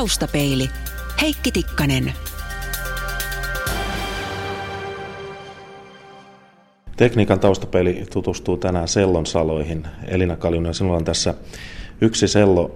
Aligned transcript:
Taustapeili. 0.00 0.70
Heikki 1.20 1.52
Tikkanen. 1.52 2.12
Tekniikan 6.96 7.40
taustapeili 7.40 8.06
tutustuu 8.12 8.56
tänään 8.56 8.88
sellon 8.88 9.26
saloihin. 9.26 9.86
Elina 10.08 10.36
Kaljunen, 10.36 10.74
sinulla 10.74 10.96
on 10.96 11.04
tässä 11.04 11.34
yksi 12.00 12.28
sello 12.28 12.70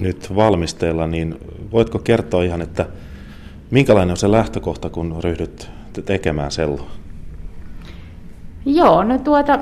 nyt 0.00 0.34
valmisteilla, 0.34 1.06
niin 1.06 1.38
voitko 1.72 1.98
kertoa 1.98 2.42
ihan, 2.42 2.62
että 2.62 2.86
minkälainen 3.70 4.10
on 4.10 4.16
se 4.16 4.30
lähtökohta, 4.30 4.90
kun 4.90 5.16
ryhdyt 5.24 5.70
tekemään 6.04 6.50
selloa? 6.50 6.90
Joo, 8.66 9.04
no 9.04 9.18
tuota, 9.18 9.58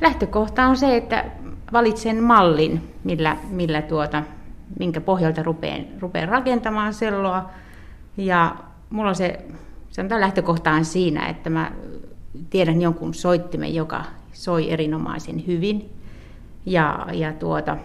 lähtökohta 0.00 0.66
on 0.66 0.76
se, 0.76 0.96
että 0.96 1.24
valitsen 1.72 2.22
mallin, 2.22 2.80
millä, 3.04 3.36
millä 3.50 3.82
tuota, 3.82 4.22
minkä 4.78 5.00
pohjalta 5.00 5.42
rupean, 5.42 5.84
rupean 6.00 6.28
rakentamaan 6.28 6.94
selloa. 6.94 7.50
Ja 8.16 8.56
mulla 8.90 9.08
on 9.08 9.16
se, 9.16 9.38
sanotaan 9.90 10.20
lähtökohta 10.20 10.70
on 10.70 10.84
siinä, 10.84 11.26
että 11.26 11.50
mä 11.50 11.72
tiedän 12.50 12.82
jonkun 12.82 13.14
soittimen, 13.14 13.74
joka 13.74 14.04
soi 14.32 14.70
erinomaisen 14.70 15.46
hyvin. 15.46 15.90
Ja, 16.66 17.06
ja, 17.12 17.32
tuota, 17.32 17.76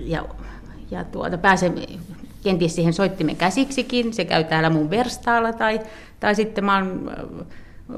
ja, 0.00 0.24
ja 0.90 1.04
tuota, 1.04 1.38
pääsen 1.38 1.74
kenties 2.42 2.74
siihen 2.74 2.92
soittimen 2.92 3.36
käsiksikin. 3.36 4.12
Se 4.12 4.24
käy 4.24 4.44
täällä 4.44 4.70
mun 4.70 4.90
verstaalla 4.90 5.52
tai, 5.52 5.80
tai 6.20 6.34
sitten 6.34 6.64
mä 6.64 6.74
oon 6.76 7.10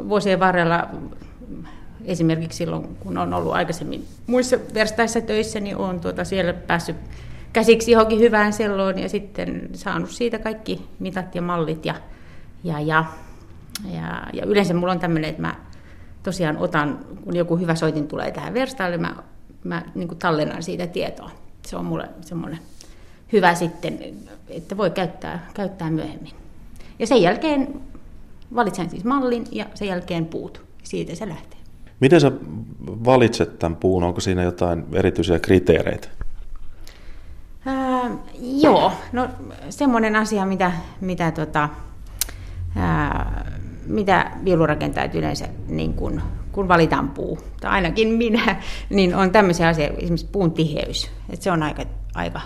vuosien 0.08 0.40
varrella 0.40 0.88
esimerkiksi 2.04 2.56
silloin, 2.56 2.96
kun 3.00 3.18
on 3.18 3.34
ollut 3.34 3.52
aikaisemmin 3.52 4.04
muissa 4.26 4.56
verstaissa 4.74 5.20
töissä, 5.20 5.60
niin 5.60 5.76
olen 5.76 6.00
tuota 6.00 6.24
siellä 6.24 6.52
päässyt 6.52 6.96
käsiksi 7.56 7.90
johonkin 7.90 8.18
hyvään 8.18 8.52
selloon 8.52 8.98
ja 8.98 9.08
sitten 9.08 9.68
saanut 9.72 10.10
siitä 10.10 10.38
kaikki 10.38 10.86
mitat 10.98 11.34
ja 11.34 11.42
mallit. 11.42 11.86
Ja, 11.86 11.94
ja, 12.64 12.80
ja, 12.80 13.04
ja, 13.94 14.26
ja 14.32 14.46
yleensä 14.46 14.74
mulla 14.74 14.92
on 14.92 14.98
tämmöinen, 14.98 15.30
että 15.30 15.42
mä 15.42 15.54
tosiaan 16.22 16.56
otan, 16.56 16.98
kun 17.24 17.36
joku 17.36 17.56
hyvä 17.56 17.74
soitin 17.74 18.08
tulee 18.08 18.30
tähän 18.30 18.54
verstaalle, 18.54 18.98
mä, 18.98 19.16
mä 19.64 19.82
niin 19.94 20.08
tallennan 20.08 20.62
siitä 20.62 20.86
tietoa. 20.86 21.30
Se 21.66 21.76
on 21.76 21.84
mulle 21.84 22.08
semmoinen 22.20 22.58
hyvä 23.32 23.54
sitten, 23.54 23.98
että 24.48 24.76
voi 24.76 24.90
käyttää, 24.90 25.46
käyttää 25.54 25.90
myöhemmin. 25.90 26.32
Ja 26.98 27.06
sen 27.06 27.22
jälkeen 27.22 27.80
valitsen 28.54 28.90
siis 28.90 29.04
mallin 29.04 29.44
ja 29.52 29.66
sen 29.74 29.88
jälkeen 29.88 30.26
puut. 30.26 30.62
Siitä 30.82 31.14
se 31.14 31.28
lähtee. 31.28 31.58
Miten 32.00 32.20
sä 32.20 32.32
valitset 32.86 33.58
tämän 33.58 33.76
puun? 33.76 34.04
Onko 34.04 34.20
siinä 34.20 34.42
jotain 34.42 34.84
erityisiä 34.92 35.38
kriteereitä? 35.38 36.15
Ää, 37.66 38.10
joo, 38.40 38.92
no 39.12 39.28
semmoinen 39.70 40.16
asia, 40.16 40.46
mitä, 40.46 40.72
mitä, 41.00 41.30
tota, 41.30 41.68
ää, 42.76 43.44
mitä 43.86 44.30
viulurakentajat 44.44 45.14
yleensä, 45.14 45.48
niin 45.68 45.94
kun, 45.94 46.22
kun 46.52 46.68
valitaan 46.68 47.08
puu, 47.08 47.38
tai 47.60 47.70
ainakin 47.70 48.08
minä, 48.08 48.56
niin 48.90 49.14
on 49.14 49.30
tämmöisiä 49.30 49.68
asioita, 49.68 49.96
esimerkiksi 49.98 50.28
puun 50.32 50.52
tiheys. 50.52 51.10
Et 51.30 51.42
se 51.42 51.50
on 51.50 51.62
aika, 51.62 51.82
aika, 52.14 52.40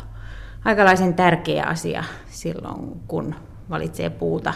aikalaisen 0.65 1.15
tärkeä 1.15 1.65
asia 1.65 2.05
silloin, 2.31 3.01
kun 3.09 3.35
valitsee 3.71 4.11
puuta. 4.11 4.55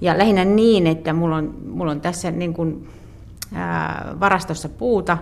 Ja 0.00 0.18
lähinnä 0.18 0.44
niin, 0.44 0.86
että 0.86 1.12
mulla 1.12 1.36
on, 1.36 1.54
mulla 1.66 1.90
on 1.90 2.00
tässä 2.00 2.30
niin 2.30 2.54
kun, 2.54 2.88
ää, 3.54 4.14
varastossa 4.20 4.68
puuta, 4.68 5.18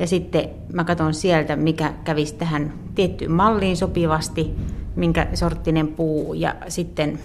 ja 0.00 0.06
sitten 0.06 0.50
mä 0.72 0.84
katson 0.84 1.14
sieltä, 1.14 1.56
mikä 1.56 1.94
kävisi 2.04 2.34
tähän 2.34 2.72
tiettyyn 2.94 3.32
malliin 3.32 3.76
sopivasti, 3.76 4.50
minkä 4.96 5.26
sorttinen 5.34 5.88
puu, 5.88 6.34
ja 6.34 6.54
sitten 6.68 7.18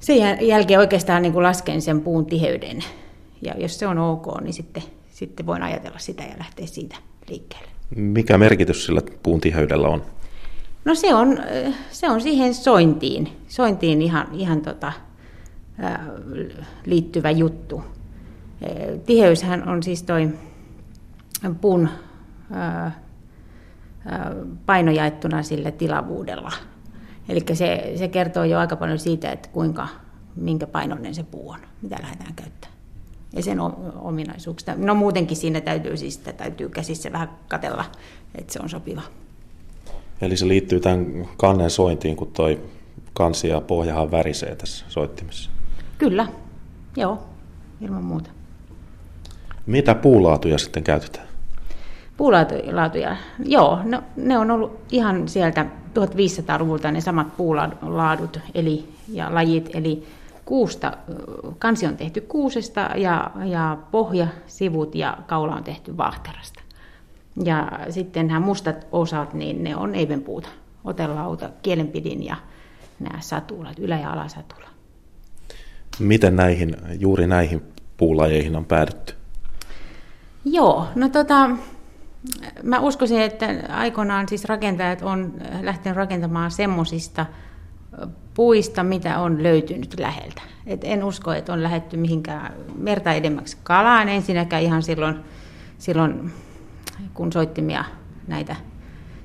sen 0.00 0.46
jälkeen 0.46 0.80
oikeastaan 0.80 1.22
niin 1.22 1.32
kuin 1.32 1.42
lasken 1.42 1.82
sen 1.82 2.00
puun 2.00 2.26
tiheyden. 2.26 2.84
Ja 3.42 3.54
jos 3.58 3.78
se 3.78 3.86
on 3.86 3.98
ok, 3.98 4.40
niin 4.40 4.52
sitten, 4.52 4.82
sitten 5.10 5.46
voin 5.46 5.62
ajatella 5.62 5.98
sitä 5.98 6.22
ja 6.22 6.38
lähteä 6.38 6.66
siitä 6.66 6.96
liikkeelle. 7.28 7.68
Mikä 7.96 8.38
merkitys 8.38 8.86
sillä 8.86 9.00
puun 9.22 9.40
tiheydellä 9.40 9.88
on? 9.88 10.02
No 10.84 10.94
se 10.94 11.14
on, 11.14 11.38
se 11.90 12.10
on 12.10 12.20
siihen 12.20 12.54
sointiin, 12.54 13.28
sointiin 13.48 14.02
ihan, 14.02 14.28
ihan 14.32 14.60
tota, 14.60 14.92
liittyvä 16.86 17.30
juttu. 17.30 17.82
Tiheyshän 19.06 19.68
on 19.68 19.82
siis 19.82 20.02
toi 20.02 20.28
puun 21.60 21.88
paino 24.66 24.90
jaettuna 24.90 25.42
sillä 25.42 25.70
tilavuudella. 25.70 26.52
Eli 27.28 27.40
se, 27.52 27.92
se 27.96 28.08
kertoo 28.08 28.44
jo 28.44 28.58
aika 28.58 28.76
paljon 28.76 28.98
siitä, 28.98 29.32
että 29.32 29.48
kuinka, 29.48 29.88
minkä 30.36 30.66
painoinen 30.66 31.14
se 31.14 31.22
puu 31.22 31.50
on, 31.50 31.58
mitä 31.82 31.96
lähdetään 32.02 32.34
käyttämään. 32.34 32.78
Ja 33.36 33.42
sen 33.42 33.58
ominaisuuksista. 34.00 34.74
No 34.76 34.94
muutenkin 34.94 35.36
siinä 35.36 35.60
täytyy 35.60 35.96
siis, 35.96 36.14
sitä 36.14 36.32
täytyy 36.32 36.68
käsissä 36.68 37.12
vähän 37.12 37.30
katella, 37.48 37.84
että 38.34 38.52
se 38.52 38.60
on 38.62 38.68
sopiva. 38.68 39.02
Eli 40.20 40.36
se 40.36 40.48
liittyy 40.48 40.80
tämän 40.80 41.28
kannen 41.36 41.70
sointiin, 41.70 42.16
kun 42.16 42.32
toi 42.32 42.60
kansi 43.12 43.48
ja 43.48 43.60
pohjahan 43.60 44.10
värisee 44.10 44.56
tässä 44.56 44.84
soittimessa. 44.88 45.50
Kyllä, 45.98 46.26
joo, 46.96 47.22
ilman 47.80 48.04
muuta. 48.04 48.30
Mitä 49.66 49.94
puulaatuja 49.94 50.58
sitten 50.58 50.82
käytetään? 50.82 51.31
Puulaatuja, 52.22 53.16
joo, 53.44 53.78
no, 53.84 54.02
ne 54.16 54.38
on 54.38 54.50
ollut 54.50 54.80
ihan 54.90 55.28
sieltä 55.28 55.66
1500-luvulta 55.98 56.90
ne 56.90 57.00
samat 57.00 57.36
puulaadut 57.36 58.40
eli, 58.54 58.88
ja 59.08 59.34
lajit, 59.34 59.70
eli 59.74 60.06
kuusta, 60.44 60.92
kansi 61.58 61.86
on 61.86 61.96
tehty 61.96 62.20
kuusesta 62.20 62.80
ja, 62.96 63.30
ja 63.44 63.78
pohja, 63.90 64.26
sivut 64.46 64.94
ja 64.94 65.18
kaula 65.26 65.54
on 65.54 65.64
tehty 65.64 65.96
vahterasta. 65.96 66.60
Ja 67.44 67.70
sitten 67.90 68.26
nämä 68.26 68.40
mustat 68.40 68.86
osat, 68.92 69.34
niin 69.34 69.64
ne 69.64 69.76
on 69.76 69.94
eivenpuuta, 69.94 70.48
otelauta, 70.84 71.50
kielenpidin 71.62 72.24
ja 72.24 72.36
nämä 73.00 73.20
satulat, 73.20 73.78
ylä- 73.78 73.98
ja 73.98 74.12
alasatula. 74.12 74.68
Miten 75.98 76.36
näihin, 76.36 76.76
juuri 76.98 77.26
näihin 77.26 77.62
puulajeihin 77.96 78.56
on 78.56 78.64
päädytty? 78.64 79.14
Joo, 80.44 80.86
no 80.94 81.08
tota, 81.08 81.50
mä 82.62 82.80
uskoisin, 82.80 83.20
että 83.20 83.46
aikoinaan 83.68 84.28
siis 84.28 84.44
rakentajat 84.44 85.02
on 85.02 85.34
lähtenyt 85.60 85.96
rakentamaan 85.96 86.50
semmoisista 86.50 87.26
puista, 88.34 88.82
mitä 88.82 89.18
on 89.18 89.42
löytynyt 89.42 90.00
läheltä. 90.00 90.42
Et 90.66 90.80
en 90.84 91.04
usko, 91.04 91.32
että 91.32 91.52
on 91.52 91.62
lähetty 91.62 91.96
mihinkään 91.96 92.52
merta 92.76 93.12
edemmäksi 93.12 93.56
kalaan 93.62 94.08
ensinnäkään 94.08 94.62
ihan 94.62 94.82
silloin, 94.82 95.16
silloin 95.78 96.32
kun 97.14 97.32
soittimia 97.32 97.84
näitä 98.26 98.56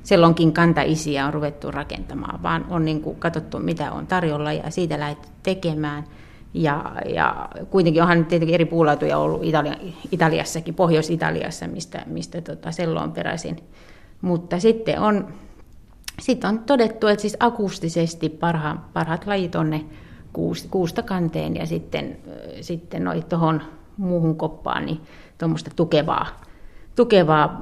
sellonkin 0.03 0.53
kantaisiä 0.53 1.25
on 1.25 1.34
ruvettu 1.34 1.72
rakentamaan, 1.72 2.44
vaan 2.44 2.66
on 2.69 2.85
niin 2.85 3.16
katsottu, 3.19 3.59
mitä 3.59 3.91
on 3.91 4.08
tarjolla 4.08 4.53
ja 4.53 4.72
siitä 4.72 5.00
lähdetty 5.00 5.28
tekemään– 5.44 6.03
ja, 6.63 6.95
ja 7.16 7.50
kuitenkin 7.69 8.01
onhan 8.01 8.25
tietenkin 8.25 8.56
eri 8.56 8.66
puulaatuja 8.66 9.18
ollut 9.18 9.44
Italia, 9.44 9.75
Italiassakin, 10.12 10.73
Pohjois-Italiassa, 10.73 11.68
mistä, 11.68 12.03
mistä 12.06 12.41
tota 12.41 12.72
sello 12.72 13.01
on 13.01 13.12
peräisin. 13.12 13.57
Mutta 14.22 14.59
sitten 14.59 15.00
on, 15.00 15.28
sitten 16.19 16.50
on 16.50 16.59
todettu, 16.59 17.07
että 17.07 17.22
siis 17.22 17.38
akustisesti 17.40 18.29
parha, 18.29 18.78
parhaat 18.94 19.28
lajit 19.28 19.56
on 19.56 19.69
ne 19.69 19.85
kuusta 20.72 21.03
kanteen 21.03 21.56
ja 21.56 21.66
sitten, 21.66 22.17
sitten 22.62 23.03
noi 23.03 23.22
tuohon 23.29 23.62
muuhun 23.97 24.35
koppaan 24.35 24.85
niin 24.85 25.01
tuommoista 25.38 25.72
tukevaa, 25.75 26.41
tukevaa 26.96 27.62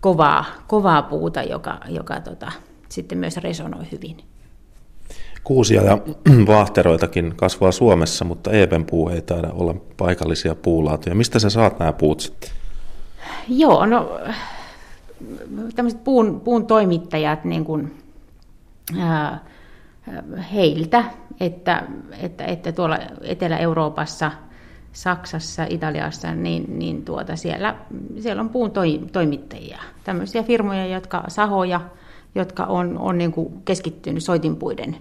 kovaa, 0.00 0.44
kovaa 0.66 1.02
puuta, 1.02 1.42
joka, 1.42 1.80
joka 1.88 2.20
tota, 2.20 2.52
sitten 2.88 3.18
myös 3.18 3.36
resonoi 3.36 3.84
hyvin. 3.92 4.16
Kuusia 5.48 5.82
ja 5.82 5.98
vaahteroitakin 6.54 7.32
kasvaa 7.36 7.72
Suomessa, 7.72 8.24
mutta 8.24 8.50
eepenpuu 8.50 9.08
ei 9.08 9.22
taida 9.22 9.48
olla 9.52 9.74
paikallisia 9.96 10.54
puulaatuja. 10.54 11.14
Mistä 11.14 11.38
sä 11.38 11.50
saat 11.50 11.78
nämä 11.78 11.92
puut 11.92 12.20
sitten? 12.20 12.50
Joo, 13.48 13.86
no 13.86 14.18
tämmöiset 15.74 16.04
puun, 16.04 16.40
puun 16.40 16.66
toimittajat 16.66 17.44
niin 17.44 17.64
kuin, 17.64 17.94
ää, 18.98 19.44
heiltä, 20.54 21.04
että, 21.40 21.82
että, 22.22 22.44
että 22.44 22.72
tuolla 22.72 22.98
Etelä-Euroopassa, 23.22 24.30
Saksassa, 24.92 25.66
Italiassa, 25.70 26.34
niin, 26.34 26.78
niin 26.78 27.04
tuota, 27.04 27.36
siellä, 27.36 27.74
siellä 28.20 28.40
on 28.40 28.48
puun 28.48 28.70
toi, 28.70 29.00
toimittajia. 29.12 29.78
Tämmöisiä 30.04 30.42
firmoja, 30.42 30.86
jotka 30.86 31.24
sahoja, 31.28 31.80
jotka 32.34 32.64
on, 32.64 32.98
on 32.98 33.18
niin 33.18 33.32
kuin 33.32 33.62
keskittynyt 33.64 34.24
soitinpuiden 34.24 34.96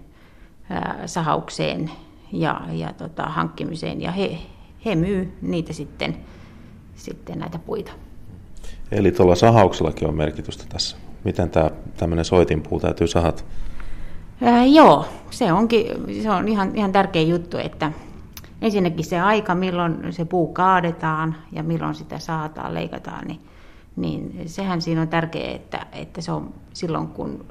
sahaukseen 1.06 1.92
ja, 2.32 2.62
ja 2.72 2.94
tota, 2.94 3.24
hankkimiseen 3.24 4.02
ja 4.02 4.12
he, 4.12 4.38
he 4.86 4.96
myy 4.96 5.38
niitä 5.42 5.74
sitten, 5.74 6.18
sitten 6.96 7.40
näitä 7.40 7.60
puita. 7.60 7.92
Eli 8.92 9.12
tuolla 9.12 9.36
sahauksellakin 9.36 10.08
on 10.08 10.16
merkitystä 10.16 10.64
tässä. 10.70 10.98
Miten 11.24 11.50
tämä 11.50 11.72
tämmöinen 11.98 12.26
soitinpuu 12.26 12.80
täytyy 12.80 13.08
sahata? 13.08 13.44
Ää, 14.42 14.66
joo, 14.66 15.06
se 15.30 15.54
onkin 15.54 15.86
se 16.24 16.30
on 16.30 16.48
ihan, 16.48 16.76
ihan 16.76 16.92
tärkeä 16.92 17.22
juttu, 17.22 17.58
että 17.58 17.92
ensinnäkin 18.62 19.06
se 19.06 19.20
aika, 19.20 19.56
milloin 19.56 20.14
se 20.14 20.26
puu 20.26 20.54
kaadetaan 20.54 21.36
ja 21.52 21.64
milloin 21.64 21.96
sitä 21.96 22.20
saataan, 22.20 22.74
leikataan, 22.74 23.28
niin, 23.28 23.40
niin 23.96 24.44
sehän 24.46 24.82
siinä 24.82 25.02
on 25.02 25.08
tärkeää, 25.08 25.56
että, 25.56 25.86
että 25.92 26.22
se 26.22 26.32
on 26.32 26.54
silloin, 26.74 27.08
kun 27.08 27.46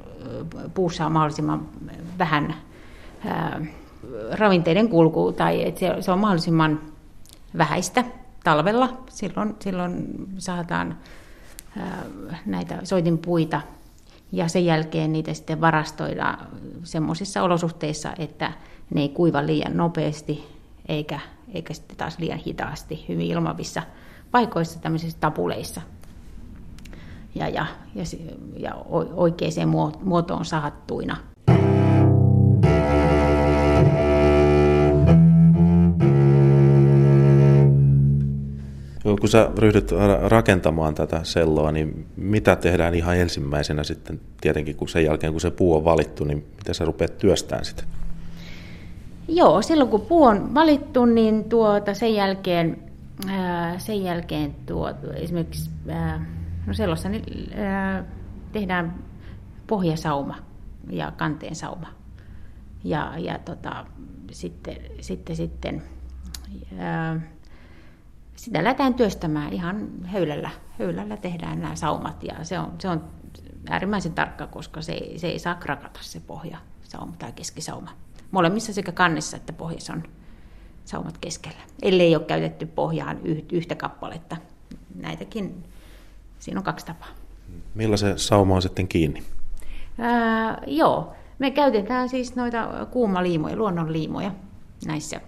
puussa 0.74 1.06
on 1.06 1.12
mahdollisimman 1.12 1.69
vähän 2.19 2.54
ravinteiden 4.32 4.88
kulku 4.88 5.32
tai 5.32 5.68
että 5.68 5.80
se, 5.80 5.96
se 6.00 6.12
on 6.12 6.18
mahdollisimman 6.18 6.80
vähäistä 7.58 8.04
talvella. 8.44 8.88
Silloin, 9.10 9.56
silloin 9.60 10.06
saadaan 10.38 10.98
näitä 12.46 12.78
soitinpuita 12.84 13.60
ja 14.32 14.48
sen 14.48 14.64
jälkeen 14.64 15.12
niitä 15.12 15.34
sitten 15.34 15.60
varastoidaan 15.60 16.46
semmoisissa 16.84 17.42
olosuhteissa, 17.42 18.12
että 18.18 18.52
ne 18.94 19.00
ei 19.00 19.08
kuiva 19.08 19.46
liian 19.46 19.76
nopeasti 19.76 20.44
eikä, 20.88 21.20
eikä 21.54 21.74
sitten 21.74 21.96
taas 21.96 22.19
liian 22.19 22.38
hitaasti 22.38 23.04
hyvin 23.08 23.26
ilmavissa 23.26 23.82
paikoissa, 24.30 24.80
tämmöisissä 24.80 25.19
tapuleissa. 25.20 25.80
Ja, 27.34 27.48
ja, 27.48 27.66
ja, 27.94 28.04
ja 28.56 28.74
oikeaan 29.14 29.69
muotoon 30.02 30.44
sahattuina. 30.44 31.16
Kun 39.26 39.30
sä 39.30 39.50
ryhdyt 39.58 39.90
rakentamaan 40.28 40.94
tätä 40.94 41.20
selloa, 41.22 41.72
niin 41.72 42.06
mitä 42.16 42.56
tehdään 42.56 42.94
ihan 42.94 43.16
ensimmäisenä 43.16 43.84
sitten 43.84 44.20
tietenkin, 44.40 44.76
kun 44.76 44.88
sen 44.88 45.04
jälkeen 45.04 45.32
kun 45.32 45.40
se 45.40 45.50
puu 45.50 45.76
on 45.76 45.84
valittu, 45.84 46.24
niin 46.24 46.46
miten 46.56 46.74
sä 46.74 46.84
rupeat 46.84 47.18
työstämään 47.18 47.64
sitä? 47.64 47.82
Joo, 49.28 49.62
silloin 49.62 49.90
kun 49.90 50.00
puu 50.00 50.24
on 50.24 50.54
valittu, 50.54 51.04
niin 51.04 51.44
tuota, 51.44 51.94
sen 51.94 52.14
jälkeen, 52.14 52.78
ää, 53.28 53.78
sen 53.78 54.04
jälkeen 54.04 54.54
tuota, 54.66 55.14
esimerkiksi 55.14 55.70
ää, 55.88 56.26
no 56.66 56.74
sellossa 56.74 57.08
niin, 57.08 57.58
ää, 57.58 58.04
tehdään 58.52 58.94
pohjasauma 59.66 60.36
ja 60.90 61.12
kanteen 61.16 61.54
sauma. 61.54 61.88
Ja, 62.86 63.12
ja 63.18 63.38
tota, 63.38 63.86
sitten, 64.32 64.76
sitten, 65.00 65.36
sitten 65.36 65.82
ää, 66.78 67.20
sitä 68.36 68.64
lähdetään 68.64 68.94
työstämään 68.94 69.52
ihan 69.52 69.88
höylällä. 70.04 70.50
Höylällä 70.78 71.16
tehdään 71.16 71.60
nämä 71.60 71.76
saumat 71.76 72.22
ja 72.22 72.44
se 72.44 72.58
on, 72.58 72.72
se 72.78 72.88
on 72.88 73.04
äärimmäisen 73.68 74.12
tarkka, 74.12 74.46
koska 74.46 74.82
se 74.82 74.92
ei, 74.92 75.18
se 75.18 75.26
ei 75.26 75.38
saa 75.38 75.54
krakata 75.54 76.00
se 76.02 76.20
pohja 76.20 76.58
sauma 76.82 77.14
tai 77.18 77.32
keskisauma. 77.32 77.90
Molemmissa 78.30 78.72
sekä 78.72 78.92
kannessa 78.92 79.36
että 79.36 79.52
pohjassa 79.52 79.92
on 79.92 80.02
saumat 80.84 81.18
keskellä. 81.18 81.60
Ellei 81.82 82.16
ole 82.16 82.24
käytetty 82.24 82.66
pohjaan 82.66 83.20
yhtä 83.52 83.74
kappaletta. 83.74 84.36
Näitäkin, 84.94 85.64
siinä 86.38 86.60
on 86.60 86.64
kaksi 86.64 86.86
tapaa. 86.86 87.08
Millä 87.74 87.96
se 87.96 88.12
sauma 88.16 88.54
on 88.54 88.62
sitten 88.62 88.88
kiinni? 88.88 89.22
Ää, 89.98 90.62
joo, 90.66 91.14
me 91.38 91.50
käytetään 91.50 92.08
siis 92.08 92.36
noita 92.36 92.86
kuumaliimoja, 92.90 93.56
luonnonliimoja 93.56 94.32
näissä 94.86 95.20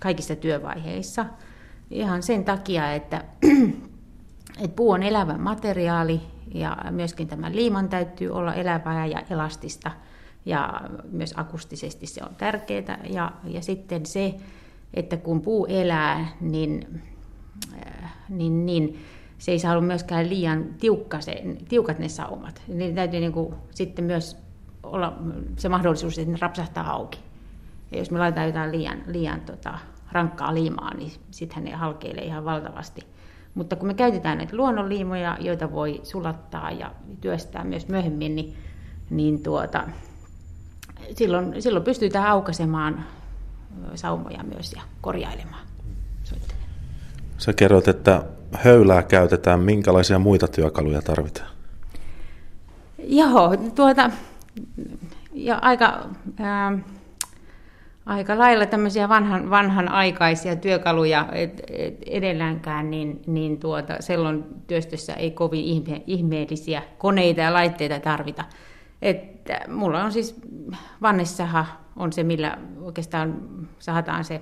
kaikissa 0.00 0.36
työvaiheissa– 0.36 1.26
Ihan 1.90 2.22
sen 2.22 2.44
takia, 2.44 2.92
että, 2.92 3.24
että 4.64 4.76
puu 4.76 4.90
on 4.90 5.02
elävä 5.02 5.38
materiaali 5.38 6.20
ja 6.54 6.76
myöskin 6.90 7.28
tämä 7.28 7.52
liiman 7.52 7.88
täytyy 7.88 8.30
olla 8.30 8.54
elävää 8.54 9.06
ja 9.06 9.22
elastista 9.30 9.90
ja 10.46 10.80
myös 11.10 11.34
akustisesti 11.36 12.06
se 12.06 12.20
on 12.24 12.34
tärkeää. 12.34 12.98
Ja, 13.10 13.32
ja 13.44 13.62
sitten 13.62 14.06
se, 14.06 14.34
että 14.94 15.16
kun 15.16 15.40
puu 15.40 15.66
elää, 15.66 16.28
niin, 16.40 17.02
äh, 17.86 18.14
niin, 18.28 18.66
niin 18.66 18.98
se 19.38 19.50
ei 19.52 19.58
saa 19.58 19.72
olla 19.72 19.82
myöskään 19.82 20.28
liian 20.28 20.64
tiukka 20.80 21.20
se, 21.20 21.42
tiukat 21.68 21.98
ne 21.98 22.08
saumat. 22.08 22.62
Niin 22.68 22.94
täytyy 22.94 23.20
niin 23.20 23.32
kuin 23.32 23.54
sitten 23.70 24.04
myös 24.04 24.36
olla 24.92 25.18
se 25.56 25.68
mahdollisuus, 25.68 26.18
että 26.18 26.32
ne 26.32 26.38
rapsahtaa 26.40 26.90
auki. 26.90 27.18
Ja 27.90 27.98
jos 27.98 28.10
me 28.10 28.18
laitetaan 28.18 28.46
jotain 28.46 28.72
liian, 28.72 28.98
liian 29.06 29.40
tota, 29.40 29.78
rankkaa 30.12 30.54
liimaa, 30.54 30.94
niin 30.94 31.12
sittenhän 31.30 31.64
ne 31.64 31.72
halkeilee 31.72 32.24
ihan 32.24 32.44
valtavasti. 32.44 33.00
Mutta 33.54 33.76
kun 33.76 33.86
me 33.86 33.94
käytetään 33.94 34.38
näitä 34.38 34.56
luonnonliimoja, 34.56 35.36
joita 35.40 35.72
voi 35.72 36.00
sulattaa 36.02 36.70
ja 36.70 36.92
työstää 37.20 37.64
myös 37.64 37.88
myöhemmin, 37.88 38.36
niin, 38.36 38.56
niin 39.10 39.42
tuota, 39.42 39.84
silloin, 41.16 41.62
silloin 41.62 41.84
pystytään 41.84 42.26
aukaisemaan 42.26 43.04
saumoja 43.94 44.42
myös 44.42 44.72
ja 44.72 44.82
korjailemaan 45.00 45.68
Sä 47.38 47.52
kerroit, 47.52 47.88
että 47.88 48.24
höylää 48.52 49.02
käytetään. 49.02 49.60
Minkälaisia 49.60 50.18
muita 50.18 50.48
työkaluja 50.48 51.02
tarvitaan? 51.02 51.48
Joo, 52.98 53.56
tuota, 53.74 54.10
ja 55.32 55.58
aika... 55.62 56.06
Ää, 56.38 56.78
aika 58.06 58.38
lailla 58.38 58.66
tämmöisiä 58.66 59.08
vanhan, 59.08 59.50
vanhanaikaisia 59.50 60.56
työkaluja 60.56 61.28
et, 61.32 61.62
et 61.68 62.02
edelläänkään, 62.06 62.90
niin, 62.90 63.22
niin 63.26 63.60
tuota, 63.60 63.96
sellon 64.00 64.46
työstössä 64.66 65.14
ei 65.14 65.30
kovin 65.30 65.64
ihme, 65.64 66.02
ihmeellisiä 66.06 66.82
koneita 66.98 67.40
ja 67.40 67.52
laitteita 67.52 68.00
tarvita. 68.00 68.44
Että 69.02 69.60
mulla 69.68 70.04
on 70.04 70.12
siis 70.12 70.40
vannesaha 71.02 71.66
on 71.96 72.12
se, 72.12 72.22
millä 72.22 72.58
oikeastaan 72.82 73.36
sahataan 73.78 74.24
se 74.24 74.40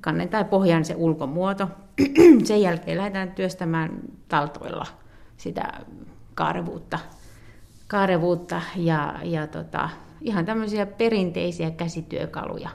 kannen 0.00 0.28
tai 0.28 0.44
pohjan 0.44 0.84
se 0.84 0.94
ulkomuoto. 0.96 1.68
Sen 2.44 2.62
jälkeen 2.62 2.98
lähdetään 2.98 3.32
työstämään 3.32 4.00
taltoilla 4.28 4.86
sitä 5.36 5.72
kaarevuutta, 6.34 6.98
kaarevuutta 7.92 8.60
ja, 8.76 9.14
ja 9.22 9.46
tota, 9.46 9.88
ihan 10.20 10.44
tämmöisiä 10.44 10.86
perinteisiä 10.86 11.70
käsityökaluja. 11.70 12.68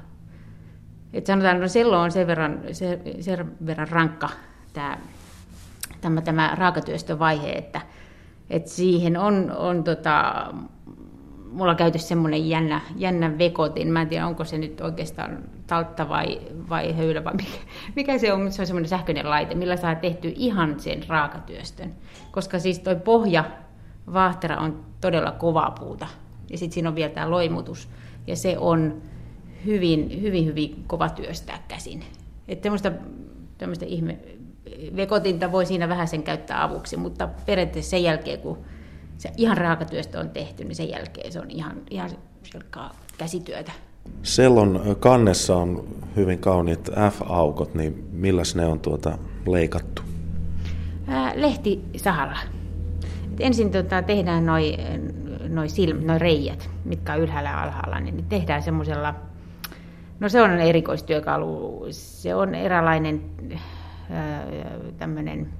Et 1.13 1.25
sanotaan, 1.25 1.55
että 1.55 1.63
no 1.63 1.67
sello 1.67 2.01
on 2.01 2.11
sen 2.11 2.27
verran, 2.27 2.59
sen, 2.71 3.01
sen 3.19 3.51
verran 3.65 3.87
rankka 3.87 4.29
tämä, 4.73 4.97
tämä, 6.01 6.21
tämä 6.21 6.55
raakatyöstövaihe, 6.55 7.51
että, 7.51 7.81
että 8.49 8.69
siihen 8.69 9.17
on, 9.17 9.51
on 9.57 9.83
tota, 9.83 10.47
mulla 11.51 11.71
on 11.71 11.77
käytössä 11.77 12.07
semmoinen 12.07 12.49
jännä, 12.49 12.81
jännä 12.95 13.37
vekotin. 13.37 13.91
Mä 13.91 14.01
en 14.01 14.07
tiedä, 14.07 14.27
onko 14.27 14.43
se 14.43 14.57
nyt 14.57 14.81
oikeastaan 14.81 15.37
taltta 15.67 16.09
vai, 16.09 16.41
vai 16.69 16.97
höylä 16.97 17.23
vai 17.23 17.33
mikä, 17.33 17.57
mikä 17.95 18.17
se 18.17 18.33
on, 18.33 18.41
mutta 18.41 18.55
se 18.55 18.61
on 18.61 18.67
semmoinen 18.67 18.89
sähköinen 18.89 19.29
laite, 19.29 19.55
millä 19.55 19.77
saa 19.77 19.95
tehty 19.95 20.33
ihan 20.35 20.79
sen 20.79 21.03
raakatyöstön. 21.07 21.95
Koska 22.31 22.59
siis 22.59 22.79
toi 22.79 22.95
pohja, 22.95 23.43
vaahtera 24.13 24.57
on 24.57 24.86
todella 25.01 25.31
kovaa 25.31 25.71
puuta. 25.71 26.07
Ja 26.49 26.57
sitten 26.57 26.73
siinä 26.73 26.89
on 26.89 26.95
vielä 26.95 27.13
tämä 27.13 27.31
loimutus. 27.31 27.89
Ja 28.27 28.35
se 28.35 28.57
on 28.57 29.01
hyvin, 29.65 30.21
hyvin, 30.21 30.45
hyvin 30.45 30.83
kova 30.87 31.09
työstää 31.09 31.63
käsin. 31.67 32.03
Että 32.47 32.69
tämmöistä, 33.57 33.85
ihme, 33.85 34.17
vekotinta 34.95 35.51
voi 35.51 35.65
siinä 35.65 35.89
vähän 35.89 36.07
sen 36.07 36.23
käyttää 36.23 36.63
avuksi, 36.63 36.97
mutta 36.97 37.29
periaatteessa 37.45 37.89
sen 37.89 38.03
jälkeen, 38.03 38.39
kun 38.39 38.57
se 39.17 39.31
ihan 39.37 39.57
raakatyöstä 39.57 40.19
on 40.19 40.29
tehty, 40.29 40.63
niin 40.63 40.75
sen 40.75 40.89
jälkeen 40.89 41.31
se 41.31 41.39
on 41.39 41.51
ihan, 41.51 41.77
ihan 41.89 42.09
käsityötä. 43.17 43.71
Sellon 44.23 44.95
kannessa 44.99 45.55
on 45.55 45.87
hyvin 46.15 46.39
kauniit 46.39 46.89
F-aukot, 47.11 47.73
niin 47.73 48.07
milläs 48.11 48.55
ne 48.55 48.65
on 48.65 48.79
tuota 48.79 49.17
leikattu? 49.47 50.01
Lehti 51.35 51.81
sahalla. 51.97 52.37
Ensin 53.39 53.71
tuota, 53.71 54.01
tehdään 54.01 54.45
noin 54.45 54.75
noi, 55.49 55.69
silm, 55.69 56.05
noi 56.05 56.19
reijät, 56.19 56.69
mitkä 56.85 57.13
on 57.13 57.19
ylhäällä 57.19 57.49
ja 57.49 57.63
alhaalla, 57.63 57.99
niin 57.99 58.25
tehdään 58.25 58.63
semmoisella, 58.63 59.15
no 60.19 60.29
se 60.29 60.41
on 60.41 60.51
erikoistyökalu, 60.51 61.85
se 61.91 62.35
on 62.35 62.55
eräänlainen 62.55 63.21
tämmöinen 64.97 65.53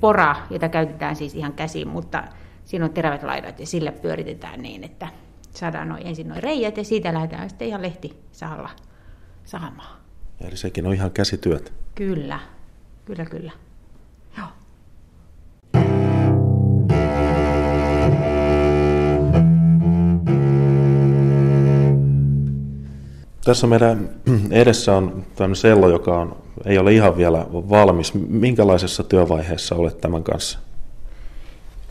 pora, 0.00 0.36
jota 0.50 0.68
käytetään 0.68 1.16
siis 1.16 1.34
ihan 1.34 1.52
käsiin, 1.52 1.88
mutta 1.88 2.24
siinä 2.64 2.84
on 2.84 2.90
terävät 2.90 3.22
laidat 3.22 3.60
ja 3.60 3.66
sillä 3.66 3.92
pyöritetään 3.92 4.62
niin, 4.62 4.84
että 4.84 5.08
saadaan 5.50 5.88
noin, 5.88 6.06
ensin 6.06 6.28
noin 6.28 6.42
reijät 6.42 6.76
ja 6.76 6.84
siitä 6.84 7.14
lähdetään 7.14 7.48
sitten 7.48 7.68
ihan 7.68 7.82
lehti 7.82 8.22
sahalla 8.32 8.70
saamaan. 9.44 9.98
Eli 10.40 10.56
sekin 10.56 10.86
on 10.86 10.94
ihan 10.94 11.10
käsityöt. 11.10 11.72
Kyllä, 11.94 12.38
kyllä, 13.04 13.24
kyllä. 13.24 13.52
Tässä 23.44 23.66
meidän 23.66 24.10
edessä 24.50 24.96
on 24.96 25.24
tämmöinen 25.36 25.56
sello, 25.56 25.88
joka 25.88 26.20
on, 26.20 26.36
ei 26.64 26.78
ole 26.78 26.92
ihan 26.92 27.16
vielä 27.16 27.46
valmis. 27.52 28.14
Minkälaisessa 28.14 29.02
työvaiheessa 29.02 29.74
olet 29.74 30.00
tämän 30.00 30.22
kanssa? 30.22 30.58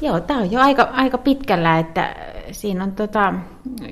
Joo, 0.01 0.19
tämä 0.19 0.39
on 0.39 0.51
jo 0.51 0.61
aika, 0.61 0.83
aika 0.83 1.17
pitkällä, 1.17 1.79
että 1.79 2.15
siinä 2.51 2.83
on 2.83 2.91
tota, 2.91 3.33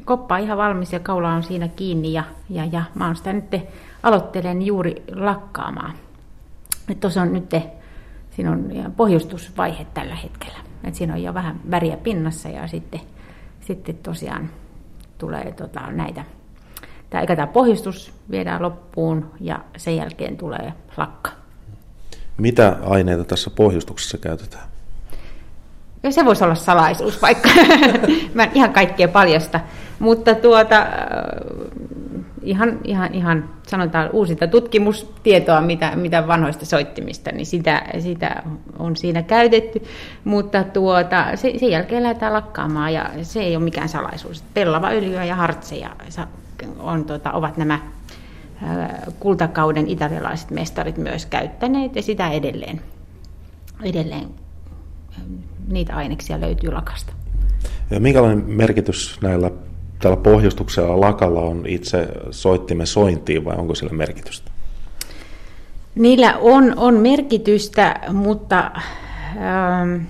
koppa 0.05 0.37
ihan 0.37 0.57
valmis 0.57 0.93
ja 0.93 0.99
kaula 0.99 1.33
on 1.33 1.43
siinä 1.43 1.67
kiinni 1.67 2.13
ja, 2.13 2.23
ja, 2.49 2.65
ja 2.65 2.83
mä 2.95 3.05
oon 3.05 3.15
sitä 3.15 3.33
nyt 3.33 3.55
aloittelen 4.03 4.61
juuri 4.61 5.03
lakkaamaan. 5.15 5.93
Tuossa 6.99 7.21
on 7.21 7.33
nyt, 7.33 7.55
siinä 8.31 8.51
on 8.51 8.71
pohjustusvaihe 8.97 9.85
tällä 9.93 10.15
hetkellä. 10.15 10.57
Et 10.83 10.95
siinä 10.95 11.13
on 11.13 11.23
jo 11.23 11.33
vähän 11.33 11.59
väriä 11.71 11.97
pinnassa 11.97 12.49
ja 12.49 12.67
sitten, 12.67 13.01
sitten 13.61 13.97
tosiaan 13.97 14.49
tulee 15.17 15.51
tota, 15.51 15.91
näitä. 15.91 16.25
Tämä, 17.09 17.25
tämä 17.25 17.47
pohjustus 17.47 18.13
viedään 18.31 18.61
loppuun 18.61 19.31
ja 19.39 19.59
sen 19.77 19.95
jälkeen 19.95 20.37
tulee 20.37 20.73
lakka. 20.97 21.31
Mitä 22.37 22.77
aineita 22.83 23.23
tässä 23.23 23.49
pohjustuksessa 23.49 24.17
käytetään? 24.17 24.63
Ja 26.03 26.11
se 26.11 26.25
voisi 26.25 26.43
olla 26.43 26.55
salaisuus, 26.55 27.21
vaikka 27.21 27.49
mä 28.33 28.43
en 28.43 28.51
ihan 28.53 28.73
kaikkea 28.73 29.07
paljasta. 29.07 29.59
Mutta 29.99 30.35
tuota, 30.35 30.87
ihan, 32.41 32.79
ihan, 32.83 33.13
ihan 33.13 33.49
sanotaan 33.67 34.09
uusinta 34.13 34.47
tutkimustietoa, 34.47 35.61
mitä, 35.61 35.95
mitä 35.95 36.27
vanhoista 36.27 36.65
soittimista, 36.65 37.31
niin 37.31 37.45
sitä, 37.45 37.81
sitä 37.99 38.43
on 38.79 38.95
siinä 38.95 39.21
käytetty. 39.21 39.83
Mutta 40.23 40.63
tuota, 40.63 41.25
se, 41.35 41.53
sen 41.59 41.71
jälkeen 41.71 42.03
lähdetään 42.03 42.33
lakkaamaan 42.33 42.93
ja 42.93 43.09
se 43.21 43.39
ei 43.39 43.55
ole 43.55 43.63
mikään 43.63 43.89
salaisuus. 43.89 44.43
Pellava 44.53 44.87
öljyä 44.87 45.25
ja 45.25 45.35
hartseja 45.35 45.89
on, 46.79 47.05
tuota, 47.05 47.31
ovat 47.31 47.57
nämä 47.57 47.79
kultakauden 49.19 49.87
italialaiset 49.87 50.51
mestarit 50.51 50.97
myös 50.97 51.25
käyttäneet 51.25 51.95
ja 51.95 52.01
sitä 52.01 52.29
edelleen, 52.29 52.81
edelleen 53.83 54.27
niitä 55.67 55.95
aineksia 55.95 56.41
löytyy 56.41 56.71
lakasta. 56.71 57.13
Ja 57.89 57.99
minkälainen 57.99 58.45
merkitys 58.47 59.19
näillä 59.21 59.51
tällä 59.99 60.17
pohjustuksella 60.17 61.01
lakalla 61.01 61.41
on 61.41 61.65
itse 61.67 62.07
soittimen 62.31 62.87
sointiin 62.87 63.45
vai 63.45 63.55
onko 63.55 63.75
sillä 63.75 63.93
merkitystä? 63.93 64.51
Niillä 65.95 66.37
on, 66.37 66.73
on 66.77 66.93
merkitystä, 66.93 67.99
mutta 68.13 68.71
ähm, 69.37 70.01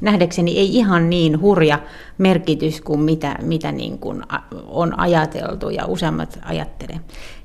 nähdäkseni 0.00 0.58
ei 0.58 0.76
ihan 0.76 1.10
niin 1.10 1.40
hurja 1.40 1.78
merkitys 2.18 2.80
kuin 2.80 3.00
mitä, 3.00 3.36
mitä 3.42 3.72
niin 3.72 3.98
kuin 3.98 4.22
on 4.66 4.98
ajateltu 4.98 5.70
ja 5.70 5.86
useammat 5.86 6.38
ajattelee. 6.44 7.00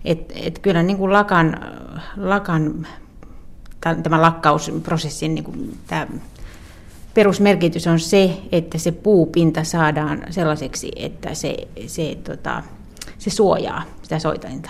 Et, 0.06 0.34
et 0.36 0.60
kyllä 0.60 0.84
niin 0.84 0.98
kuin 0.98 1.14
lakan, 1.14 1.60
lakan 2.18 2.88
tämän 4.04 4.22
lakkausprosessin 4.22 5.36
niin 5.36 5.44
kuin 5.44 5.78
tämä 5.88 6.08
perusmerkitys 7.14 7.88
on 7.88 8.00
se, 8.00 8.38
että 8.52 8.78
se 8.78 8.92
puupinta 8.92 9.64
saadaan 9.64 10.24
sellaiseksi, 10.30 10.92
että 10.96 11.34
se, 11.34 11.68
se, 11.88 12.18
tota, 12.24 12.64
se 13.18 13.30
suojaa 13.30 13.84
sitä 14.02 14.20
soitainta. 14.20 14.70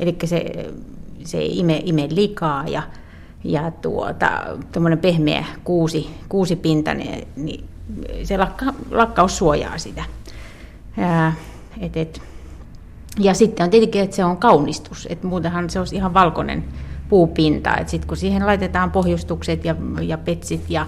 Eli 0.00 0.16
se, 0.24 0.44
se 1.24 1.38
ei 1.38 1.58
ime, 1.58 1.82
ime 1.84 2.08
likaa 2.10 2.68
ja, 2.68 2.82
ja 3.44 3.70
tuota, 3.70 4.30
pehmeä 5.00 5.44
kuusi, 5.64 6.10
kuusi 6.28 6.56
pinta, 6.56 6.94
niin, 6.94 7.28
niin 7.36 7.64
se 8.22 8.38
lakka, 8.38 8.66
lakkaus 8.90 9.38
suojaa 9.38 9.78
sitä. 9.78 10.04
Ja, 10.96 11.32
et, 11.80 11.96
et, 11.96 12.22
ja 13.18 13.34
sitten 13.34 13.64
on 13.64 13.70
tietenkin, 13.70 14.02
että 14.02 14.16
se 14.16 14.24
on 14.24 14.36
kaunistus, 14.36 15.06
että 15.10 15.26
muutenhan 15.26 15.70
se 15.70 15.78
olisi 15.78 15.96
ihan 15.96 16.14
valkoinen 16.14 16.64
puupinta. 17.08 17.76
Sitten 17.86 18.08
kun 18.08 18.16
siihen 18.16 18.46
laitetaan 18.46 18.90
pohjustukset 18.90 19.64
ja, 19.64 19.76
ja 20.02 20.18
petsit 20.18 20.64
ja 20.68 20.86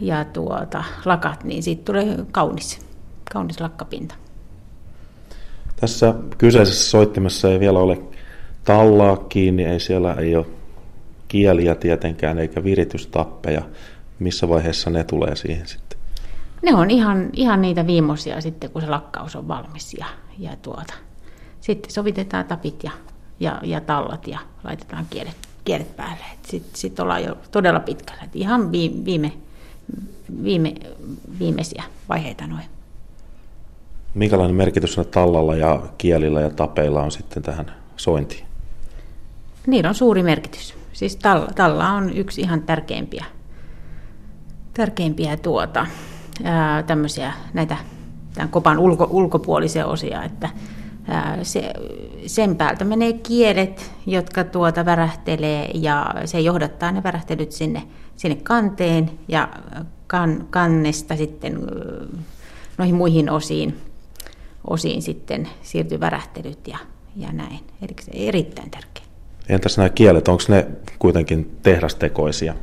ja 0.00 0.24
tuota, 0.24 0.84
lakat, 1.04 1.44
niin 1.44 1.62
siitä 1.62 1.84
tulee 1.84 2.18
kaunis, 2.32 2.78
kaunis 3.32 3.60
lakkapinta. 3.60 4.14
Tässä 5.76 6.14
kyseisessä 6.38 6.90
soittimessa 6.90 7.48
ei 7.48 7.60
vielä 7.60 7.78
ole 7.78 7.98
tallaa 8.64 9.16
kiinni, 9.16 9.64
ei 9.64 9.80
siellä 9.80 10.14
ei 10.14 10.36
ole 10.36 10.46
kieliä 11.30 11.74
tietenkään 11.74 12.38
eikä 12.38 12.64
viritystappeja. 12.64 13.62
Missä 14.18 14.48
vaiheessa 14.48 14.90
ne 14.90 15.04
tulee 15.04 15.36
siihen 15.36 15.66
sitten? 15.68 15.98
Ne 16.62 16.74
on 16.74 16.90
ihan, 16.90 17.30
ihan 17.32 17.62
niitä 17.62 17.86
viimeisiä 17.86 18.40
sitten, 18.40 18.70
kun 18.70 18.82
se 18.82 18.88
lakkaus 18.88 19.36
on 19.36 19.48
valmis 19.48 19.94
ja, 19.94 20.06
ja 20.38 20.56
tuota, 20.62 20.94
sitten 21.60 21.92
sovitetaan 21.92 22.44
tapit 22.44 22.84
ja, 22.84 22.90
ja, 23.40 23.60
ja 23.62 23.80
tallat 23.80 24.26
ja 24.26 24.38
laitetaan 24.64 25.06
kielet 25.10 25.50
kielet 25.64 25.96
päälle. 25.96 26.24
Sitten 26.42 26.80
sit 26.80 27.00
ollaan 27.00 27.24
jo 27.24 27.36
todella 27.50 27.80
pitkällä. 27.80 28.22
Et 28.22 28.36
ihan 28.36 28.72
viime, 28.72 29.32
viime, 30.44 30.74
viimeisiä 31.38 31.84
vaiheita 32.08 32.46
noin. 32.46 32.64
Minkälainen 34.14 34.56
merkitys 34.56 35.00
tallalla 35.10 35.56
ja 35.56 35.82
kielillä 35.98 36.40
ja 36.40 36.50
tapeilla 36.50 37.02
on 37.02 37.10
sitten 37.10 37.42
tähän 37.42 37.74
sointiin? 37.96 38.44
Niillä 39.66 39.88
on 39.88 39.94
suuri 39.94 40.22
merkitys. 40.22 40.79
Siis 41.00 41.16
talla, 41.16 41.46
talla 41.56 41.88
on 41.88 42.16
yksi 42.16 42.40
ihan 42.40 42.62
tärkeimpiä, 42.62 43.24
tärkeimpiä 44.74 45.36
tuota, 45.36 45.86
ää, 46.44 46.82
tämmöisiä 46.82 47.32
näitä 47.54 47.76
tämän 48.34 48.48
kopan 48.48 48.78
ulko, 48.78 49.08
ulkopuolisia 49.10 49.86
osia, 49.86 50.22
että 50.22 50.48
se, 51.42 51.72
sen 52.26 52.56
päältä 52.56 52.84
menee 52.84 53.12
kielet, 53.12 53.92
jotka 54.06 54.44
tuota 54.44 54.84
värähtelee 54.84 55.70
ja 55.74 56.14
se 56.24 56.40
johdattaa 56.40 56.92
ne 56.92 57.02
värähtelyt 57.02 57.52
sinne, 57.52 57.82
sinne 58.16 58.36
kanteen 58.42 59.10
ja 59.28 59.48
kan, 60.06 60.46
kannesta 60.50 61.16
sitten 61.16 61.58
noihin 62.78 62.94
muihin 62.94 63.30
osiin, 63.30 63.76
osiin 64.70 65.02
sitten 65.02 65.48
siirtyy 65.62 66.00
värähtelyt 66.00 66.68
ja, 66.68 66.78
ja 67.16 67.32
näin. 67.32 67.60
Eli 67.82 67.94
se 68.00 68.10
erittäin 68.14 68.70
tärkeä. 68.70 69.09
Entäs 69.50 69.76
nämä 69.76 69.88
kielet, 69.88 70.28
onko 70.28 70.42
ne 70.48 70.66
kuitenkin 70.98 71.56
tehdastekoisia? 71.62 72.54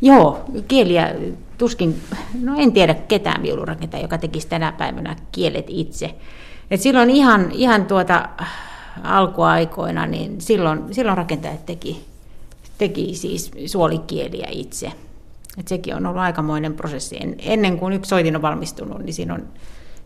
Joo, 0.00 0.44
kieliä 0.68 1.14
tuskin, 1.58 2.00
no 2.42 2.54
en 2.58 2.72
tiedä 2.72 2.94
ketään 2.94 3.42
viulurakentajaa, 3.42 4.04
joka 4.04 4.18
tekisi 4.18 4.48
tänä 4.48 4.72
päivänä 4.72 5.16
kielet 5.32 5.66
itse. 5.68 6.14
Et 6.70 6.80
silloin 6.80 7.10
ihan, 7.10 7.50
ihan 7.52 7.86
tuota 7.86 8.28
alkuaikoina, 9.02 10.06
niin 10.06 10.40
silloin, 10.40 10.94
silloin 10.94 11.16
rakentajat 11.16 11.66
teki, 11.66 12.04
teki 12.78 13.14
siis 13.14 13.50
suolikieliä 13.66 14.48
itse. 14.50 14.92
Et 15.58 15.68
sekin 15.68 15.94
on 15.96 16.06
ollut 16.06 16.22
aikamoinen 16.22 16.74
prosessi. 16.74 17.18
Ennen 17.38 17.78
kuin 17.78 17.92
yksi 17.92 18.08
soitin 18.08 18.36
on 18.36 18.42
valmistunut, 18.42 18.98
niin 18.98 19.14
siinä 19.14 19.34
on, 19.34 19.48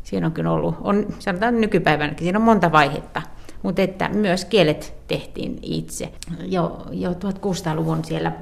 siinä 0.05 0.27
on 0.27 0.33
kyllä 0.33 0.53
ollut, 0.53 0.75
on, 0.81 1.07
sanotaan 1.19 1.61
nykypäivänäkin, 1.61 2.25
siinä 2.25 2.39
on 2.39 2.45
monta 2.45 2.73
vaihetta. 2.73 3.23
Mutta 3.67 3.83
että 3.83 4.09
myös 4.09 4.45
kielet 4.45 4.95
tehtiin 5.09 5.59
itse. 5.63 6.13
Jo, 6.45 6.87
jo 6.91 7.11
1600-luvun 7.11 8.05
siellä 8.05 8.33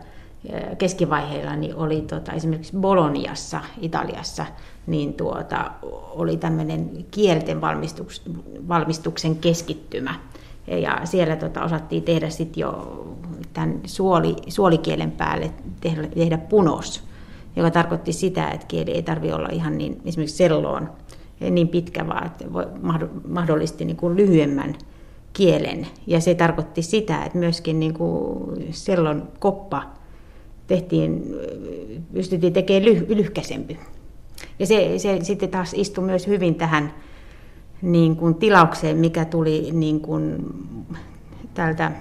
keskivaiheilla 0.79 1.57
niin 1.57 1.77
oli 1.77 2.01
tota, 2.01 2.33
esimerkiksi 2.33 2.77
Boloniassa, 2.77 3.61
Italiassa, 3.81 4.47
niin 4.87 5.15
tuota, 5.15 5.71
oli 6.11 6.37
tämmöinen 6.37 7.07
kielten 7.11 7.61
valmistuks, 7.61 8.23
valmistuksen 8.69 9.37
keskittymä. 9.37 10.15
Ja 10.67 11.01
siellä 11.05 11.37
tota, 11.37 11.65
osattiin 11.65 12.03
tehdä 12.03 12.31
sitten 12.31 12.61
jo 12.61 13.05
tämän 13.53 13.81
suoli, 13.85 14.37
suolikielen 14.49 15.11
päälle 15.11 15.51
tehdä, 15.81 16.07
tehdä 16.07 16.39
punos, 16.39 17.05
joka 17.57 17.71
tarkoitti 17.71 18.13
sitä, 18.13 18.49
että 18.49 18.67
kieli 18.67 18.91
ei 18.91 19.03
tarvitse 19.03 19.35
olla 19.35 19.49
ihan 19.53 19.79
niin, 19.79 20.01
esimerkiksi 20.05 20.37
selloon 20.37 20.91
niin 21.51 21.69
pitkä, 21.69 22.07
vaan 22.07 22.27
että 22.27 22.53
voi, 22.53 22.67
mahdollisti 23.29 23.85
niin 23.85 23.97
kuin 23.97 24.17
lyhyemmän 24.17 24.75
kielen. 25.35 25.87
Ja 26.07 26.21
se 26.21 26.35
tarkoitti 26.35 26.83
sitä, 26.83 27.25
että 27.25 27.39
myöskin 27.39 27.81
niin 27.81 27.95
kuin 27.95 28.47
sellon 28.71 29.29
koppa 29.39 29.83
tehtiin, 30.67 31.35
pystyttiin 32.13 32.53
tekemään 32.53 32.85
lyh, 32.85 33.05
lyhkäisempi. 33.09 33.79
Ja 34.59 34.67
se, 34.67 34.99
se 34.99 35.19
sitten 35.23 35.49
taas 35.49 35.75
istui 35.75 36.05
myös 36.05 36.27
hyvin 36.27 36.55
tähän 36.55 36.95
niin 37.83 38.17
kuin 38.17 38.35
tilaukseen, 38.35 38.97
mikä 38.97 39.25
tuli 39.25 39.71
niin 39.73 40.01
kuin 40.01 40.37
tältä 41.55 41.93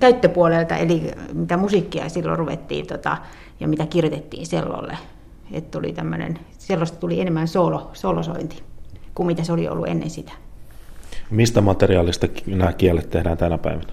käyttöpuolelta, 0.00 0.76
eli 0.76 1.02
mitä 1.32 1.56
musiikkia 1.56 2.08
silloin 2.08 2.38
ruvettiin 2.38 2.86
tota, 2.86 3.16
ja 3.60 3.68
mitä 3.68 3.86
kirjoitettiin 3.86 4.46
sellolle. 4.46 4.98
että 5.52 5.78
tuli 5.78 5.92
tämmöinen, 5.92 6.38
sellosta 6.58 6.98
tuli 6.98 7.20
enemmän 7.20 7.48
solo, 7.48 7.90
solosointi 7.92 8.62
kuin 9.14 9.26
mitä 9.26 9.44
se 9.44 9.52
oli 9.52 9.68
ollut 9.68 9.88
ennen 9.88 10.10
sitä. 10.10 10.32
Mistä 11.32 11.60
materiaalista 11.60 12.26
nämä 12.46 12.72
kielet 12.72 13.10
tehdään 13.10 13.38
tänä 13.38 13.58
päivänä? 13.58 13.92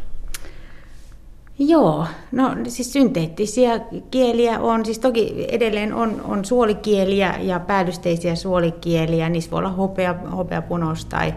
Joo, 1.59 2.05
no 2.31 2.55
siis 2.67 2.93
synteettisiä 2.93 3.79
kieliä 4.11 4.59
on, 4.59 4.85
siis 4.85 4.99
toki 4.99 5.45
edelleen 5.47 5.93
on, 5.93 6.21
on 6.21 6.45
suolikieliä 6.45 7.35
ja 7.41 7.59
päällysteisiä 7.59 8.35
suolikieliä, 8.35 9.29
niissä 9.29 9.51
voi 9.51 9.59
olla 9.59 9.69
hopea, 9.69 10.15
hopeapunos 10.35 11.05
tai, 11.05 11.33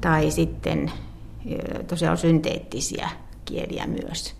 tai 0.00 0.30
sitten 0.30 0.92
tosiaan 1.86 2.16
synteettisiä 2.16 3.08
kieliä 3.44 3.86
myös. 3.86 4.34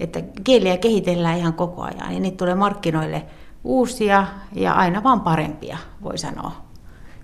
Että 0.00 0.22
kieliä 0.44 0.76
kehitellään 0.76 1.38
ihan 1.38 1.54
koko 1.54 1.82
ajan 1.82 2.14
ja 2.14 2.20
niitä 2.20 2.36
tulee 2.36 2.54
markkinoille 2.54 3.22
uusia 3.64 4.26
ja 4.52 4.72
aina 4.72 5.02
vaan 5.02 5.20
parempia, 5.20 5.78
voi 6.02 6.18
sanoa. 6.18 6.63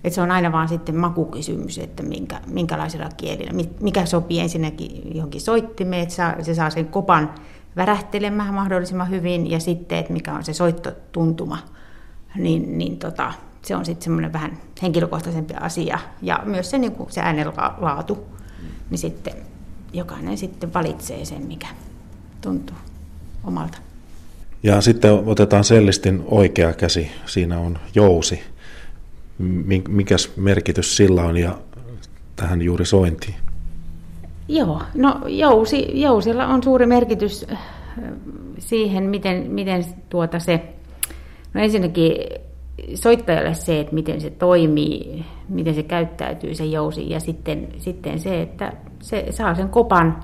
Et 0.03 0.13
se 0.13 0.21
on 0.21 0.31
aina 0.31 0.51
vaan 0.51 0.67
sitten 0.67 0.95
makukysymys, 0.95 1.77
että 1.77 2.03
minkä, 2.03 2.39
minkälaisella 2.47 3.09
kielillä, 3.17 3.51
mikä 3.79 4.05
sopii 4.05 4.39
ensinnäkin 4.39 5.15
johonkin 5.15 5.41
soittimeen, 5.41 6.03
että 6.03 6.35
se 6.41 6.55
saa 6.55 6.69
sen 6.69 6.87
kopan 6.87 7.33
värähtelemään 7.75 8.53
mahdollisimman 8.53 9.09
hyvin 9.09 9.51
ja 9.51 9.59
sitten, 9.59 9.97
että 9.97 10.13
mikä 10.13 10.33
on 10.33 10.43
se 10.43 10.53
soittotuntuma, 10.53 11.57
niin, 12.35 12.77
niin 12.77 12.97
tota, 12.97 13.33
se 13.61 13.75
on 13.75 13.85
sitten 13.85 14.03
semmoinen 14.03 14.33
vähän 14.33 14.57
henkilökohtaisempi 14.81 15.53
asia. 15.53 15.99
Ja 16.21 16.39
myös 16.45 16.69
se, 16.69 16.77
niin 16.77 16.93
se 17.09 17.21
äänenlaatu, 17.21 18.25
niin 18.89 18.97
sitten 18.97 19.33
jokainen 19.93 20.37
sitten 20.37 20.73
valitsee 20.73 21.25
sen, 21.25 21.45
mikä 21.45 21.67
tuntuu 22.41 22.75
omalta. 23.43 23.77
Ja 24.63 24.81
sitten 24.81 25.11
otetaan 25.25 25.63
sellistin 25.63 26.23
oikea 26.27 26.73
käsi, 26.73 27.11
siinä 27.25 27.59
on 27.59 27.79
jousi. 27.95 28.43
Mikäs 29.87 30.37
merkitys 30.37 30.97
sillä 30.97 31.23
on 31.23 31.37
ja 31.37 31.57
tähän 32.35 32.61
juuri 32.61 32.85
sointiin? 32.85 33.35
Joo, 34.47 34.81
no 34.95 35.21
jousi, 35.27 36.01
jousilla 36.01 36.47
on 36.47 36.63
suuri 36.63 36.85
merkitys 36.85 37.45
äh, 37.51 37.59
siihen, 38.59 39.03
miten, 39.03 39.51
miten 39.51 39.85
tuota 40.09 40.39
se, 40.39 40.61
no 41.53 41.61
ensinnäkin 41.61 42.13
soittajalle 42.95 43.53
se, 43.53 43.79
että 43.79 43.93
miten 43.93 44.21
se 44.21 44.29
toimii, 44.29 45.25
miten 45.49 45.75
se 45.75 45.83
käyttäytyy 45.83 46.55
se 46.55 46.65
jousi 46.65 47.09
ja 47.09 47.19
sitten, 47.19 47.67
sitten 47.77 48.19
se, 48.19 48.41
että 48.41 48.73
se 49.01 49.25
saa 49.29 49.55
sen 49.55 49.69
kopan, 49.69 50.23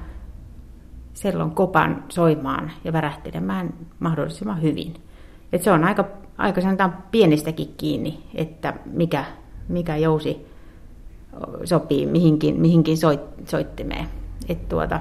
sellon 1.13 1.51
kopan 1.51 2.03
soimaan 2.09 2.71
ja 2.83 2.93
värähtelemään 2.93 3.73
mahdollisimman 3.99 4.61
hyvin. 4.61 4.93
Et 5.53 5.63
se 5.63 5.71
on 5.71 5.83
aika, 5.83 6.05
aika 6.37 6.61
sanotaan 6.61 6.97
pienestäkin 7.11 7.73
kiinni, 7.77 8.23
että 8.35 8.73
mikä, 8.85 9.25
mikä 9.67 9.95
jousi 9.95 10.47
sopii 11.63 12.05
mihinkin, 12.05 12.61
mihinkin 12.61 12.97
soit, 12.97 13.21
soittimeen. 13.45 14.07
Et 14.49 14.69
tuota, 14.69 14.99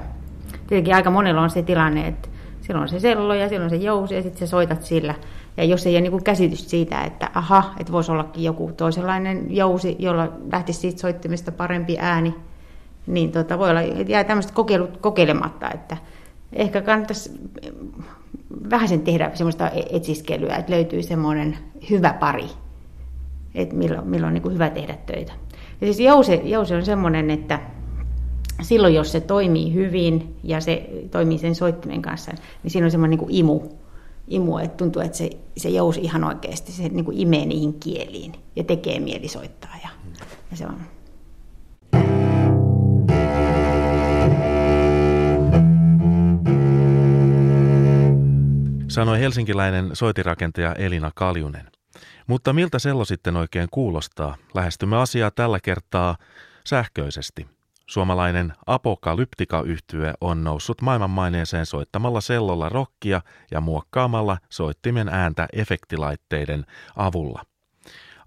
tietenkin 0.67 0.95
aika 0.95 1.09
monella 1.09 1.41
on 1.41 1.49
se 1.49 1.61
tilanne, 1.61 2.07
että 2.07 2.29
silloin 2.61 2.83
on 2.83 2.89
se 2.89 2.99
sello 2.99 3.33
ja 3.33 3.49
silloin 3.49 3.69
se 3.69 3.75
jousi 3.75 4.15
ja 4.15 4.21
sitten 4.21 4.39
sä 4.39 4.47
soitat 4.47 4.83
sillä. 4.83 5.15
Ja 5.57 5.63
jos 5.63 5.85
ei 5.87 5.93
ole 5.93 6.01
niin 6.01 6.23
käsitys 6.23 6.69
siitä, 6.69 7.03
että 7.03 7.29
aha, 7.33 7.73
että 7.79 7.93
voisi 7.93 8.11
ollakin 8.11 8.43
joku 8.43 8.71
toisenlainen 8.77 9.55
jousi, 9.55 9.95
jolla 9.99 10.31
lähtisi 10.51 10.79
siitä 10.79 10.99
soittimesta 10.99 11.51
parempi 11.51 11.97
ääni, 11.99 12.35
niin 13.07 13.31
tota, 13.31 13.59
voi 13.59 13.69
olla, 13.69 13.81
jää 13.81 14.23
tämmöistä 14.23 14.53
kokeilut 14.53 14.97
kokeilematta, 14.97 15.71
että 15.71 15.97
ehkä 16.53 16.81
kannattaisi 16.81 17.31
vähän 18.69 18.87
sen 18.87 19.01
tehdä 19.01 19.31
semmoista 19.33 19.69
e- 19.69 19.97
etsiskelyä, 19.97 20.55
että 20.55 20.71
löytyy 20.71 21.03
semmoinen 21.03 21.57
hyvä 21.89 22.13
pari, 22.13 22.47
että 23.55 23.75
milloin, 23.75 24.07
milloin 24.07 24.37
on 24.37 24.41
niin 24.43 24.53
hyvä 24.53 24.69
tehdä 24.69 24.97
töitä. 25.05 25.33
Ja 25.81 25.87
siis 25.87 25.99
jousi, 25.99 26.41
jousi 26.43 26.73
on 26.73 26.85
semmoinen, 26.85 27.31
että 27.31 27.59
silloin 28.61 28.93
jos 28.93 29.11
se 29.11 29.19
toimii 29.19 29.73
hyvin 29.73 30.35
ja 30.43 30.61
se 30.61 30.89
toimii 31.11 31.37
sen 31.37 31.55
soittimen 31.55 32.01
kanssa, 32.01 32.31
niin 32.63 32.71
siinä 32.71 32.85
on 32.85 32.91
semmoinen 32.91 33.19
niin 33.19 33.29
imu, 33.31 33.61
imu, 34.27 34.57
että 34.57 34.77
tuntuu, 34.77 35.01
että 35.01 35.17
se, 35.17 35.29
se 35.57 35.69
jousi 35.69 36.01
ihan 36.01 36.23
oikeasti, 36.23 36.71
se 36.71 36.89
niin 36.89 37.05
kuin 37.05 37.17
imee 37.17 37.45
niihin 37.45 37.73
kieliin 37.73 38.33
ja 38.55 38.63
tekee 38.63 38.99
mieli 38.99 39.27
soittaa. 39.27 39.71
Ja, 39.83 39.89
ja 40.51 40.57
se 40.57 40.65
on. 40.65 40.77
Sanoi 48.97 49.19
helsinkiläinen 49.19 49.89
soitirakentaja 49.93 50.73
Elina 50.73 51.11
Kaljunen. 51.15 51.71
Mutta 52.27 52.53
miltä 52.53 52.79
sello 52.79 53.05
sitten 53.05 53.35
oikein 53.35 53.67
kuulostaa? 53.71 54.35
Lähestymme 54.53 54.97
asiaa 54.97 55.31
tällä 55.31 55.59
kertaa 55.63 56.17
sähköisesti– 56.63 57.47
Suomalainen 57.87 58.53
apokalyptika 58.65 59.61
yhtye 59.61 60.13
on 60.21 60.43
noussut 60.43 60.81
maailmanmaineeseen 60.81 61.65
soittamalla 61.65 62.21
sellolla 62.21 62.69
rokkia 62.69 63.21
ja 63.51 63.61
muokkaamalla 63.61 64.37
soittimen 64.49 65.09
ääntä 65.09 65.47
efektilaitteiden 65.53 66.65
avulla. 66.95 67.43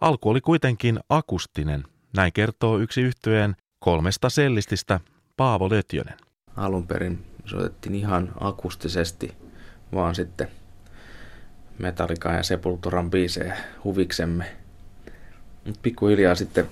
Alku 0.01 0.31
oli 0.31 0.41
kuitenkin 0.41 1.01
akustinen, 1.09 1.85
näin 2.17 2.33
kertoo 2.33 2.79
yksi 2.79 3.01
yhtyeen 3.03 3.57
kolmesta 3.79 4.31
sellististä 4.31 5.01
Paavo 5.37 5.71
Lötjönen. 5.71 6.17
Alun 6.57 6.87
perin 6.87 7.27
soitettiin 7.45 7.95
ihan 7.95 8.33
akustisesti, 8.41 9.37
vaan 9.95 10.15
sitten 10.15 10.60
Metallica 11.81 12.33
ja 12.33 12.43
Sepulturan 12.43 13.11
biisejä 13.11 13.57
huviksemme. 13.85 14.45
Pikkuhiljaa 15.83 16.35
sitten 16.35 16.69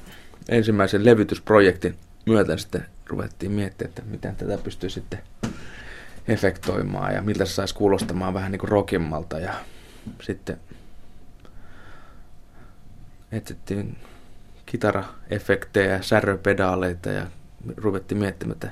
ensimmäisen 0.49 1.05
levytysprojektin 1.05 1.95
myötä 2.27 2.57
sitten 2.57 2.87
ruvettiin 3.07 3.53
miettimään, 3.53 3.89
että 3.89 4.03
miten 4.07 4.37
tätä 4.37 4.59
pystyy 4.59 4.91
sitten 4.91 5.23
efektoimaan 6.29 7.15
ja 7.15 7.23
miltä 7.23 7.45
se 7.45 7.53
saisi 7.53 7.75
kuulostamaan 7.75 8.35
vähän 8.35 8.53
niin 8.53 8.59
kuin 8.61 8.71
rockimmalta 8.71 9.39
ja 9.39 9.55
sitten 10.23 10.61
etsittiin 13.33 13.97
kitaraefektejä 14.67 16.03
säröpedaaleita 16.03 17.11
ja 17.11 17.27
ruvettiin 17.77 18.19
miettimään, 18.19 18.53
että 18.53 18.71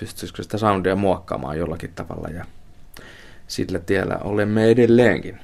pystyisikö 0.00 0.42
sitä 0.42 0.58
soundia 0.58 0.96
muokkaamaan 0.96 1.58
jollakin 1.58 1.92
tavalla 1.94 2.28
ja 2.28 2.44
sillä 3.46 3.78
tiellä 3.78 4.18
olemme 4.18 4.64
edelleenkin. 4.70 5.38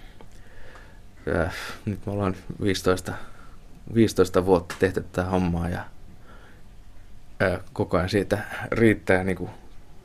Ja 1.26 1.50
nyt 1.84 2.06
me 2.06 2.12
ollaan 2.12 2.36
15, 2.62 3.12
15 3.94 4.46
vuotta 4.46 4.74
tehty 4.78 5.00
tätä 5.00 5.24
hommaa 5.24 5.68
ja 5.68 5.84
koko 7.72 7.96
ajan 7.96 8.08
siitä 8.08 8.38
riittää 8.70 9.24
niin 9.24 9.36
kuin 9.36 9.50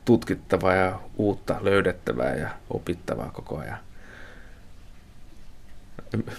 tutkittavaa 0.04 0.74
ja 0.74 1.00
uutta 1.16 1.56
löydettävää 1.60 2.34
ja 2.34 2.50
opittavaa 2.70 3.30
koko 3.30 3.58
ajan. 3.58 3.78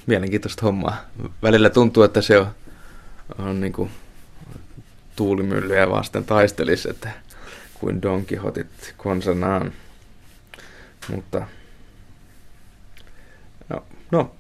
Mielenkiintoista 0.06 0.66
hommaa. 0.66 1.06
Välillä 1.44 1.70
tuntuu, 1.70 2.04
että 2.04 2.22
se 2.22 2.40
on, 2.40 2.48
on 3.38 3.62
niin 3.62 3.74
kuin 3.74 3.92
tuulimyllyjä 5.16 5.90
vasten 5.90 6.26
taistelisi, 6.26 6.90
että 6.90 7.12
kuin 7.74 8.02
Don 8.02 8.26
Quixotit 8.32 8.94
konsanaan. 8.98 9.74
Mutta 11.10 11.48
no, 13.70 13.86
no 14.12 14.36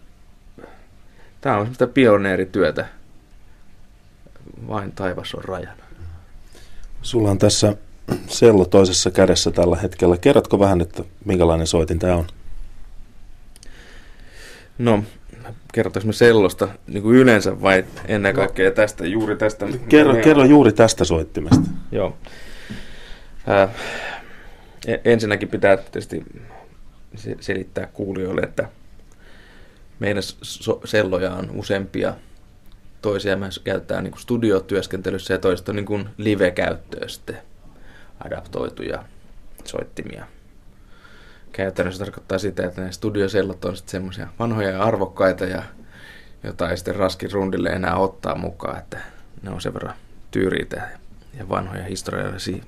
tämä 1.41 1.55
on 1.55 1.61
semmoista 1.61 1.87
pioneerityötä. 1.87 2.85
Vain 4.67 4.91
taivas 4.91 5.35
on 5.35 5.43
rajana. 5.43 5.83
Sulla 7.01 7.31
on 7.31 7.37
tässä 7.37 7.75
sello 8.27 8.65
toisessa 8.65 9.11
kädessä 9.11 9.51
tällä 9.51 9.75
hetkellä. 9.75 10.17
Kerrotko 10.17 10.59
vähän, 10.59 10.81
että 10.81 11.03
minkälainen 11.25 11.67
soitin 11.67 11.99
tämä 11.99 12.15
on? 12.15 12.27
No, 14.77 15.03
kerrotaanko 15.73 16.07
me 16.07 16.13
sellosta 16.13 16.67
niin 16.87 17.03
kuin 17.03 17.17
yleensä 17.17 17.61
vai 17.61 17.85
ennen 18.07 18.35
kaikkea 18.35 18.71
tästä, 18.71 19.07
juuri 19.07 19.35
tästä? 19.35 19.65
Kerro, 19.89 20.15
kerro 20.15 20.43
juuri 20.43 20.71
tästä 20.71 21.05
soittimesta. 21.05 21.69
Joo. 21.91 22.17
Äh, 23.49 23.69
ensinnäkin 25.05 25.49
pitää 25.49 25.77
tietysti 25.77 26.25
selittää 27.39 27.87
kuulijoille, 27.93 28.41
että 28.41 28.69
meidän 30.01 30.23
so- 30.41 30.81
selloja 30.85 31.33
on 31.33 31.51
useampia 31.53 32.13
toisia 33.01 33.37
myös 33.37 33.59
käytetään 33.59 34.03
niin 34.03 34.17
studiotyöskentelyssä 34.17 35.33
ja 35.33 35.37
toiset 35.37 35.69
on 35.69 35.75
niin 35.75 36.09
live-käyttöön 36.17 37.09
sitten 37.09 37.37
adaptoituja 38.25 39.03
soittimia. 39.65 40.25
Käytännössä 41.51 42.05
tarkoittaa 42.05 42.37
sitä, 42.37 42.65
että 42.65 42.81
ne 42.81 42.91
studiosellot 42.91 43.65
on 43.65 43.77
sitten 43.77 43.91
semmoisia 43.91 44.27
vanhoja 44.39 44.69
ja 44.69 44.83
arvokkaita 44.83 45.45
ja 45.45 45.63
jota 46.43 46.69
ei 46.69 46.77
sitten 46.77 46.95
raskin 46.95 47.31
rundille 47.31 47.69
enää 47.69 47.95
ottaa 47.95 48.35
mukaan, 48.35 48.77
että 48.77 48.97
ne 49.41 49.49
on 49.49 49.61
sen 49.61 49.73
verran 49.73 49.95
tyyriitä 50.31 50.89
ja 51.37 51.49
vanhoja 51.49 51.83
historiallisia 51.83 52.63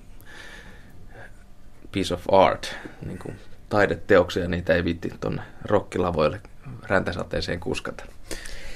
piece 1.91 2.13
of 2.13 2.25
art, 2.31 2.75
niin 3.05 3.19
kuin 3.19 3.35
taideteoksia, 3.69 4.47
niitä 4.47 4.75
ei 4.75 4.85
vitti 4.85 5.13
tuonne 5.19 5.41
rokkilavoille 5.65 6.41
räntäsateeseen 6.87 7.59
kuskata. 7.59 8.05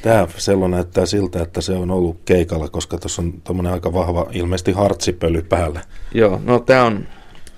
Tämä 0.02 0.28
sello 0.38 0.68
näyttää 0.68 1.06
siltä, 1.06 1.42
että 1.42 1.62
se 1.62 1.72
on 1.74 1.92
ollut 1.92 2.22
keikalla, 2.26 2.70
koska 2.70 2.98
tuossa 2.98 3.22
on 3.22 3.42
tuommoinen 3.42 3.74
aika 3.74 3.94
vahva, 3.94 4.28
ilmeisesti 4.32 4.72
hartsipöly 4.72 5.42
päällä. 5.42 5.82
Joo, 6.14 6.42
no 6.44 6.60
tämä 6.60 6.84
on, 6.84 7.08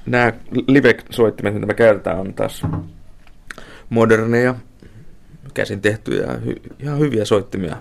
nämä 0.06 0.34
live-soittimet, 0.68 1.54
mitä 1.54 1.66
me 1.66 1.74
käytetään, 1.74 2.20
on 2.20 2.34
taas 2.34 2.64
moderneja, 3.90 4.56
käsin 5.54 5.82
tehtyjä, 5.82 6.26
hy- 6.26 6.74
ihan 6.80 7.00
hyviä 7.00 7.26
soittimia. 7.26 7.76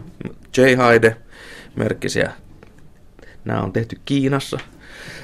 J. 0.57 0.75
Haide, 0.77 1.17
merkkisiä. 1.77 2.33
Nämä 3.45 3.61
on 3.61 3.73
tehty 3.73 4.01
Kiinassa, 4.05 4.59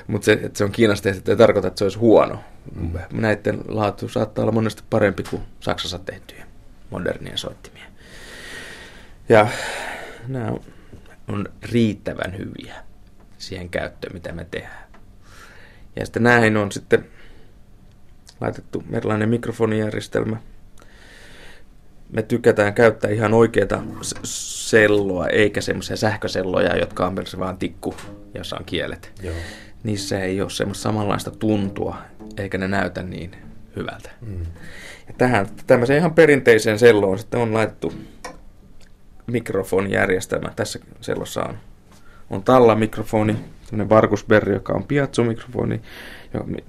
mutta 0.07 0.25
se, 0.25 0.33
että 0.33 0.59
se 0.59 0.65
on 0.65 0.73
Kiinassa 0.73 1.05
tehty, 1.05 1.31
ei 1.31 1.37
tarkoita, 1.37 1.69
että 1.69 1.79
se 1.79 1.85
olisi 1.85 1.99
huono. 1.99 2.39
Mm. 2.81 2.91
Näiden 3.13 3.61
laatu 3.69 4.09
saattaa 4.09 4.43
olla 4.43 4.53
monesti 4.53 4.83
parempi 4.91 5.23
kuin 5.23 5.43
Saksassa 5.61 5.99
tehtyjä 5.99 6.54
modernia 6.95 7.37
soittimia. 7.37 7.85
Ja 9.29 9.49
nämä 10.29 10.49
on 10.49 10.61
on 11.29 11.49
riittävän 11.73 12.39
hyviä 12.39 12.75
siihen 13.39 13.69
käyttöön, 13.69 14.15
mitä 14.15 14.33
me 14.33 14.47
tehdään. 14.51 14.85
Ja 15.97 16.05
sitten 16.07 16.23
näihin 16.23 16.57
on 16.57 16.73
sitten 16.73 17.07
laitettu 18.41 18.85
erilainen 18.93 19.29
mikrofonijärjestelmä. 19.29 20.37
Me 22.13 22.23
tykätään 22.23 22.75
käyttää 22.75 23.11
ihan 23.11 23.35
oikeita 23.35 23.83
selloa, 24.25 25.27
eikä 25.27 25.61
semmoisia 25.61 25.97
sähköselloja, 25.97 26.77
jotka 26.77 27.07
on 27.07 27.17
vaan 27.39 27.59
tikku, 27.59 27.95
jossa 28.35 28.57
on 28.57 28.65
kielet. 28.65 29.13
Joo. 29.23 29.35
Niissä 29.83 30.21
ei 30.21 30.41
ole 30.41 30.51
semmoista 30.51 30.83
samanlaista 30.83 31.31
tuntua, 31.31 31.97
eikä 32.37 32.59
ne 32.59 32.69
näytä 32.69 33.03
niin 33.03 33.37
hyvältä. 33.77 34.11
Mm. 34.21 34.41
Ja 35.07 35.15
tähän 35.19 35.47
tämmöiseen 35.67 35.99
ihan 35.99 36.15
perinteiseen 36.15 36.79
selloon 36.79 37.19
sitten 37.19 37.41
on 37.41 37.55
laitettu 37.55 37.93
mikrofonijärjestelmä. 39.27 40.53
Tässä 40.57 40.79
sellossa 41.01 41.43
on, 41.45 41.59
on 42.31 42.43
talla-mikrofoni, 42.43 43.37
tämmöinen 43.67 43.89
Varkusberry, 43.89 44.55
joka 44.55 44.73
on 44.73 44.85
piazzo-mikrofoni, 44.85 45.83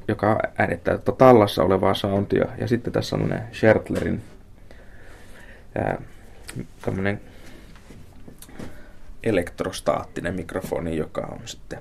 joka 0.07 0.39
äänittää 0.57 0.97
tuota 0.97 1.25
tallassa 1.25 1.63
olevaa 1.63 1.93
soundia. 1.93 2.45
Ja 2.57 2.67
sitten 2.67 2.93
tässä 2.93 3.15
on 3.15 3.21
tämmöinen 3.21 3.47
Schertlerin 3.53 4.21
tämmöinen 6.81 7.21
elektrostaattinen 9.23 10.35
mikrofoni, 10.35 10.97
joka 10.97 11.21
on 11.21 11.39
sitten 11.45 11.79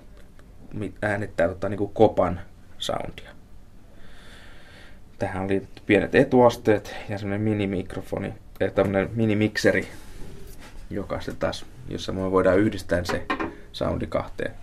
äänittää 1.02 1.48
tota, 1.48 1.68
niin 1.68 1.78
kuin 1.78 1.92
kopan 1.94 2.40
soundia. 2.78 3.33
Tähän 5.24 5.42
on 5.42 5.48
liitetty 5.48 5.82
pienet 5.86 6.14
etuasteet 6.14 6.94
ja 7.08 7.18
semmoinen 7.18 7.40
minimikrofoni, 7.40 8.34
ja 8.60 8.70
tämmöinen 8.70 9.10
minimikseri, 9.14 9.88
joka 10.90 11.20
se 11.20 11.32
taas, 11.32 11.66
jossa 11.88 12.12
me 12.12 12.30
voidaan 12.30 12.58
yhdistää 12.58 13.04
se 13.04 13.26
soundi 13.72 14.06
kahteen 14.06 14.54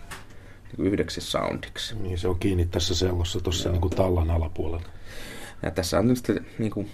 niin 0.78 0.88
yhdeksi 0.88 1.22
soundiksi. 1.22 1.96
Niin 1.96 2.18
se 2.18 2.28
on 2.28 2.40
kiinni 2.40 2.66
tässä 2.66 2.96
sellossa 2.96 3.40
tuossa 3.40 3.70
niin 3.70 3.82
kuin 3.82 3.96
tallan 3.96 4.32
alapuolella. 4.32 4.90
Ja 5.64 5.72
tässä 5.72 6.00
on 6.00 6.16
sitten 6.16 6.46
niin 6.60 6.72
kuin 6.72 6.90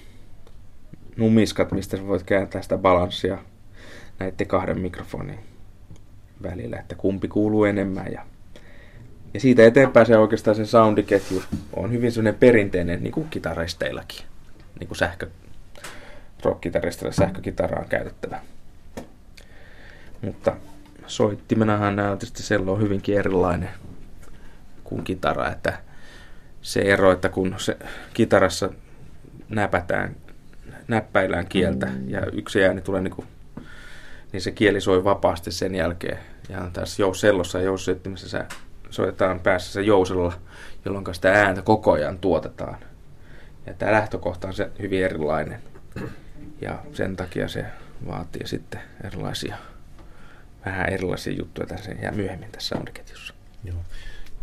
numiskat, 1.17 1.71
mistä 1.71 1.97
sä 1.97 2.07
voit 2.07 2.23
kääntää 2.23 2.61
sitä 2.61 2.77
balanssia 2.77 3.37
näiden 4.19 4.47
kahden 4.47 4.79
mikrofonin 4.79 5.39
välillä, 6.43 6.79
että 6.79 6.95
kumpi 6.95 7.27
kuuluu 7.27 7.63
enemmän. 7.63 8.11
Ja, 8.11 8.25
ja 9.37 9.41
siitä 9.41 9.65
eteenpäin 9.65 10.05
se 10.05 10.17
oikeastaan 10.17 10.55
se 10.55 10.65
soundiketju 10.65 11.43
on 11.73 11.91
hyvin 11.91 12.11
sellainen 12.11 12.39
perinteinen 12.39 13.03
niin 13.03 13.11
kuin 13.11 13.29
kitareisteilläkin, 13.29 14.25
niin 14.79 14.87
kuin 14.87 14.97
sähkö, 14.97 15.27
rockkitaristeilla 16.43 17.13
sähkökitaraan 17.13 17.89
käytettävä. 17.89 18.39
Mutta 20.21 20.55
soittimenahan 21.07 21.95
nämä 21.95 22.11
on 22.11 22.17
tietysti 22.17 22.43
sello 22.43 22.73
on 22.73 22.81
hyvinkin 22.81 23.17
erilainen 23.17 23.69
kuin 24.83 25.03
kitara, 25.03 25.51
että 25.51 25.77
se 26.61 26.79
ero, 26.79 27.11
että 27.11 27.29
kun 27.29 27.55
se 27.57 27.77
kitarassa 28.13 28.69
näpätään, 29.49 30.15
näppäillään 30.87 31.47
kieltä 31.47 31.87
ja 32.07 32.25
yksi 32.25 32.63
ääni 32.63 32.81
tulee 32.81 33.01
niin 33.01 33.15
kuin, 33.15 33.27
niin 34.31 34.41
se 34.41 34.51
kieli 34.51 34.81
soi 34.81 35.03
vapaasti 35.03 35.51
sen 35.51 35.75
jälkeen. 35.75 36.19
Ja 36.49 36.69
tässä 36.73 37.03
sellossa 37.15 37.57
ja 37.57 37.65
joussoittimessa 37.65 38.29
se 38.29 38.45
soitetaan 38.89 39.39
päässä 39.39 39.73
se 39.73 39.81
jousella, 39.81 40.33
jolloin 40.85 41.05
sitä 41.11 41.31
ääntä 41.31 41.61
koko 41.61 41.91
ajan 41.91 42.19
tuotetaan. 42.19 42.77
Ja 43.65 43.73
tämä 43.73 43.91
lähtökohta 43.91 44.47
on 44.47 44.53
se 44.53 44.69
hyvin 44.79 45.03
erilainen. 45.03 45.61
Ja 46.61 46.79
sen 46.93 47.15
takia 47.15 47.47
se 47.47 47.65
vaatii 48.07 48.47
sitten 48.47 48.81
erilaisia 49.03 49.55
vähän 50.65 50.89
erilaisia 50.89 51.33
juttuja 51.33 51.67
tässä 51.67 51.91
ja 51.91 52.11
myöhemmin 52.11 52.51
tässä 52.51 52.67
soundiketjussa. 52.75 53.33
Joo. 53.63 53.77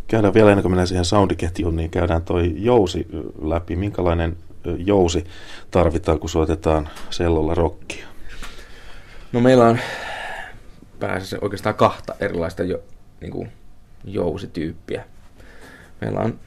Käydään 0.07 0.35
vielä 0.35 0.51
ennen 0.51 0.63
kuin 0.63 0.73
mennään 0.73 0.87
siihen 0.87 1.05
soundiketjuun, 1.05 1.77
niin 1.77 1.91
käydään 1.91 2.23
toi 2.23 2.53
jousi 2.57 3.07
läpi. 3.43 3.77
Minkälainen 3.77 4.37
jousi 4.77 5.25
tarvitaan, 5.71 6.19
kun 6.19 6.31
soitetaan 6.31 6.89
sellolla 7.11 7.55
rockia? 7.55 8.07
No 9.33 9.41
meillä 9.41 9.65
on 9.65 9.79
pääasiassa 11.01 11.39
oikeastaan 11.41 11.75
kahta 11.75 12.15
erilaista 12.21 12.63
jo, 12.63 12.83
niin 13.21 13.33
kuin 13.33 13.53
jousityyppiä. 14.05 15.05
Meillä 16.01 16.21
on 16.21 16.39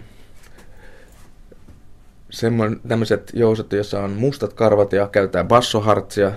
semmoinen, 2.29 2.79
tämmöiset 2.87 3.31
jouset, 3.33 3.71
joissa 3.71 4.03
on 4.03 4.11
mustat 4.11 4.53
karvat 4.53 4.93
ja 4.93 5.07
käytetään 5.07 5.47
bassohartsia. 5.47 6.31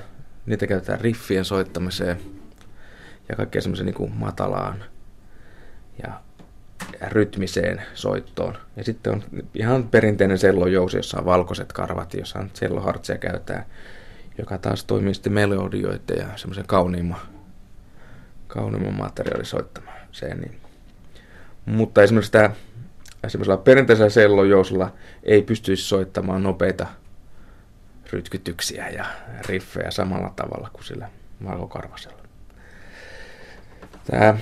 Niitä 0.47 0.67
käytetään 0.67 1.01
riffien 1.01 1.45
soittamiseen– 1.45 2.21
ja 3.31 3.37
kaikkea 3.37 3.63
semmoisen 3.63 3.87
niin 3.87 4.13
matalaan 4.15 4.85
ja 6.03 6.13
rytmiseen 7.09 7.83
soittoon. 7.95 8.57
Ja 8.77 8.85
sitten 8.85 9.13
on 9.13 9.23
ihan 9.55 9.89
perinteinen 9.89 10.39
sellojousi, 10.39 10.97
jossa 10.97 11.19
on 11.19 11.25
valkoiset 11.25 11.73
karvat, 11.73 12.15
jossa 12.15 12.39
on 12.39 12.51
sellohartseja 12.55 13.19
käytetään, 13.19 13.65
joka 14.39 14.59
taas 14.59 14.85
toimii 14.85 15.15
sitten 15.15 15.33
melodioiden 15.33 16.19
ja 16.19 16.27
semmoisen 16.37 16.67
kauniimman, 16.67 17.21
kauniimman 18.47 18.95
materiaalin 18.95 19.47
soittamiseen. 19.47 20.41
Niin. 20.41 20.61
Mutta 21.71 22.03
esimerkiksi 22.03 22.33
tämä 22.33 22.51
semmoisella 23.29 23.57
perinteisellä 23.57 24.11
sellojousilla 24.11 24.93
ei 25.23 25.43
pystyisi 25.43 25.83
soittamaan 25.83 26.43
nopeita 26.43 26.87
rytkytyksiä 28.13 28.89
ja 28.89 29.05
riffejä 29.49 29.91
samalla 29.91 30.33
tavalla 30.37 30.71
kuin 30.73 30.85
sillä 30.85 31.09
valkokarvasella. 31.45 32.23
Tää, 34.11 34.39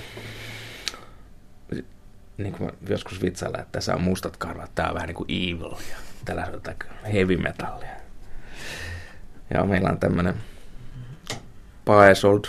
niin 2.37 2.53
kuin 2.53 2.71
joskus 2.89 3.21
vitsailla, 3.21 3.59
että 3.59 3.71
tässä 3.71 3.95
on 3.95 4.01
mustat 4.01 4.37
karvat, 4.37 4.71
tää 4.75 4.87
on 4.87 4.95
vähän 4.95 5.07
niin 5.07 5.15
kuin 5.15 5.29
evil 5.29 5.71
ja 5.89 5.95
tällä 6.25 6.47
on 6.53 7.11
heavy 7.13 7.37
metallia. 7.37 7.89
Ja 9.53 9.63
meillä 9.63 9.89
on 9.89 9.99
tämmönen 9.99 10.35
Paesold, 11.85 12.43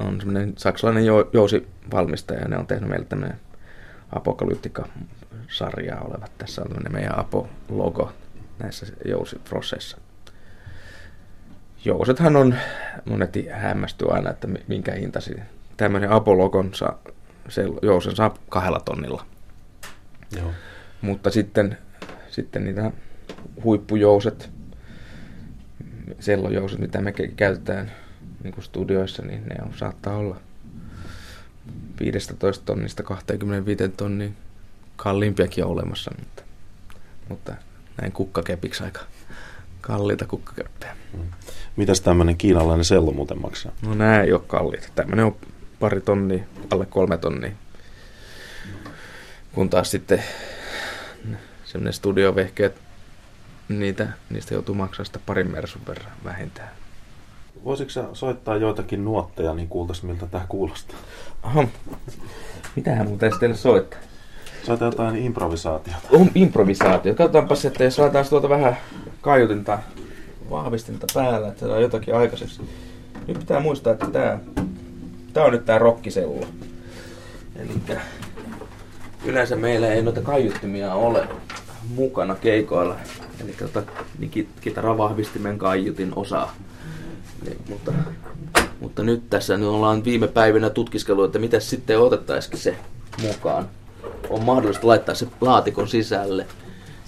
on 0.00 0.20
semmoinen 0.20 0.52
saksalainen 0.56 1.04
jousivalmistaja, 1.32 2.40
ja 2.40 2.48
ne 2.48 2.58
on 2.58 2.66
tehnyt 2.66 2.88
meille 2.88 3.06
tämmöinen 3.06 3.40
apokalyptika-sarjaa 4.12 6.00
olevat. 6.00 6.32
Tässä 6.38 6.62
on 6.62 6.68
tämmöinen 6.68 6.92
meidän 6.92 7.18
Apo-logo 7.18 8.12
näissä 8.58 8.86
jousifrosseissa. 9.04 9.98
Jousethan 11.84 12.36
on, 12.36 12.54
monet 13.04 13.36
hämmästyy 13.52 14.08
aina, 14.10 14.30
että 14.30 14.48
minkä 14.68 14.92
hintasi 14.92 15.36
tämmöinen 15.76 16.10
Apollogon 16.10 16.74
saa, 16.74 16.98
se 17.48 17.64
jousen 17.82 18.16
saa 18.16 18.34
kahdella 18.48 18.80
tonnilla. 18.80 19.26
Joo. 20.36 20.52
Mutta 21.00 21.30
sitten, 21.30 21.78
sitten 22.30 22.64
niitä 22.64 22.90
huippujouset, 23.64 24.50
sellojouset, 26.20 26.78
mitä 26.78 27.00
me 27.00 27.12
käytetään 27.12 27.92
niin 28.42 28.54
kuin 28.54 28.64
studioissa, 28.64 29.22
niin 29.22 29.42
ne 29.46 29.56
on, 29.62 29.74
saattaa 29.74 30.16
olla 30.16 30.40
15 32.00 32.64
tonnista 32.64 33.02
25 33.02 33.88
tonnin 33.88 34.36
kalliimpiakin 34.96 35.64
on 35.64 35.70
olemassa, 35.70 36.10
mutta, 36.18 36.42
mutta 37.28 37.52
näin 38.00 38.12
kukkakepiksi 38.12 38.84
aika 38.84 39.00
kalliita 39.80 40.26
kukkakeppejä. 40.26 40.96
Mm. 41.12 41.20
Mitäs 41.76 42.00
tämmöinen 42.00 42.36
kiinalainen 42.36 42.84
sello 42.84 43.12
muuten 43.12 43.42
maksaa? 43.42 43.72
No 43.82 43.94
nämä 43.94 44.22
ei 44.22 44.32
ole 44.32 44.42
kalliita. 44.46 44.88
Tämmöinen 44.94 45.24
on 45.24 45.36
pari 45.80 46.00
tonnia, 46.00 46.44
alle 46.70 46.86
kolme 46.86 47.16
tonnia. 47.16 47.50
Kun 49.52 49.70
taas 49.70 49.90
sitten 49.90 50.22
semmoinen 51.64 51.92
studiovehkeet, 51.92 52.74
niitä, 53.68 54.08
niistä 54.30 54.54
joutuu 54.54 54.74
maksaa 54.74 55.04
sitä 55.04 55.20
parin 55.26 55.50
mersun 55.50 55.82
verran 55.88 56.12
vähintään. 56.24 56.70
Voisitko 57.66 57.90
sä 57.90 58.04
soittaa 58.12 58.56
joitakin 58.56 59.04
nuotteja, 59.04 59.54
niin 59.54 59.68
kuultaisiin 59.68 60.10
miltä 60.10 60.26
tämä 60.26 60.46
kuulostaa? 60.48 60.96
Aha. 61.42 61.68
Mitähän 62.76 63.08
muuten 63.08 63.32
sitten 63.32 63.56
soittaa? 63.56 63.98
Soita 64.62 64.84
jotain 64.84 65.16
improvisaatiota. 65.16 65.98
On 66.10 66.30
improvisaatio. 66.34 67.14
Katsotaanpas, 67.14 67.64
että 67.64 67.84
jos 67.84 67.98
laitetaan 67.98 68.26
tuota 68.28 68.48
vähän 68.48 68.76
kaiutinta, 69.20 69.78
vahvistinta 70.50 71.06
päällä, 71.14 71.48
että 71.48 71.60
saadaan 71.60 71.82
jotakin 71.82 72.14
aikaiseksi. 72.14 72.60
Nyt 73.26 73.38
pitää 73.38 73.60
muistaa, 73.60 73.92
että 73.92 74.06
tämä 74.06 74.38
Tää 75.36 75.44
on 75.44 75.52
nyt 75.52 75.64
tää 75.64 75.78
rokkisello. 75.78 76.46
Eli 77.56 77.98
yleensä 79.24 79.56
meillä 79.56 79.88
ei 79.88 80.02
noita 80.02 80.20
kaiuttimia 80.20 80.94
ole 80.94 81.28
mukana 81.94 82.34
keikoilla. 82.34 82.96
Eli 83.44 83.52
tota, 83.52 83.82
niin 84.18 84.48
kitaravahvistimen 84.60 85.58
kaiutin 85.58 86.12
osa. 86.16 86.48
Niin, 87.44 87.58
mutta, 87.68 87.92
mutta 88.80 89.02
nyt 89.02 89.30
tässä 89.30 89.56
nyt 89.56 89.68
ollaan 89.68 90.04
viime 90.04 90.28
päivinä 90.28 90.70
tutkiskellut, 90.70 91.24
että 91.24 91.38
mitä 91.38 91.60
sitten 91.60 92.00
otettaisikin 92.00 92.58
se 92.58 92.76
mukaan. 93.22 93.68
On 94.30 94.44
mahdollista 94.44 94.86
laittaa 94.86 95.14
se 95.14 95.26
laatikon 95.40 95.88
sisälle 95.88 96.46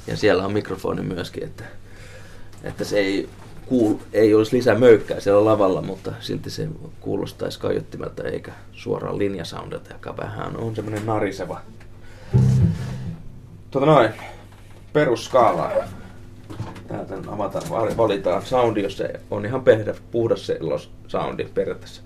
ja 0.06 0.16
siellä 0.16 0.44
on 0.44 0.52
mikrofoni 0.52 1.02
myöskin, 1.02 1.44
että, 1.44 1.64
että 2.62 2.84
se 2.84 2.98
ei 2.98 3.28
kuul, 3.66 3.94
ei 4.12 4.34
olisi 4.34 4.56
lisää 4.56 4.74
möykkää 4.74 5.20
siellä 5.20 5.44
lavalla, 5.44 5.82
mutta 5.82 6.12
silti 6.20 6.50
se 6.50 6.68
kuulostaisi 7.00 7.60
kaiuttimelta 7.60 8.22
eikä 8.22 8.52
suoraan 8.72 9.18
linjasoundilta, 9.18 9.92
joka 9.92 10.16
vähän 10.16 10.56
on 10.56 10.76
semmoinen 10.76 11.06
nariseva. 11.06 11.60
Tota 13.70 13.86
noin, 13.86 14.10
perusskaala. 14.92 15.70
Täältä 16.88 17.14
avataan, 17.28 17.64
valitaan 17.96 18.42
soundi, 18.42 18.82
jos 18.82 18.96
se 18.96 19.20
on 19.30 19.46
ihan 19.46 19.64
pehdä, 19.64 19.94
puhdas 20.10 20.46
sellos 20.46 20.90
soundi 21.06 21.44
periaatteessa. 21.44 22.02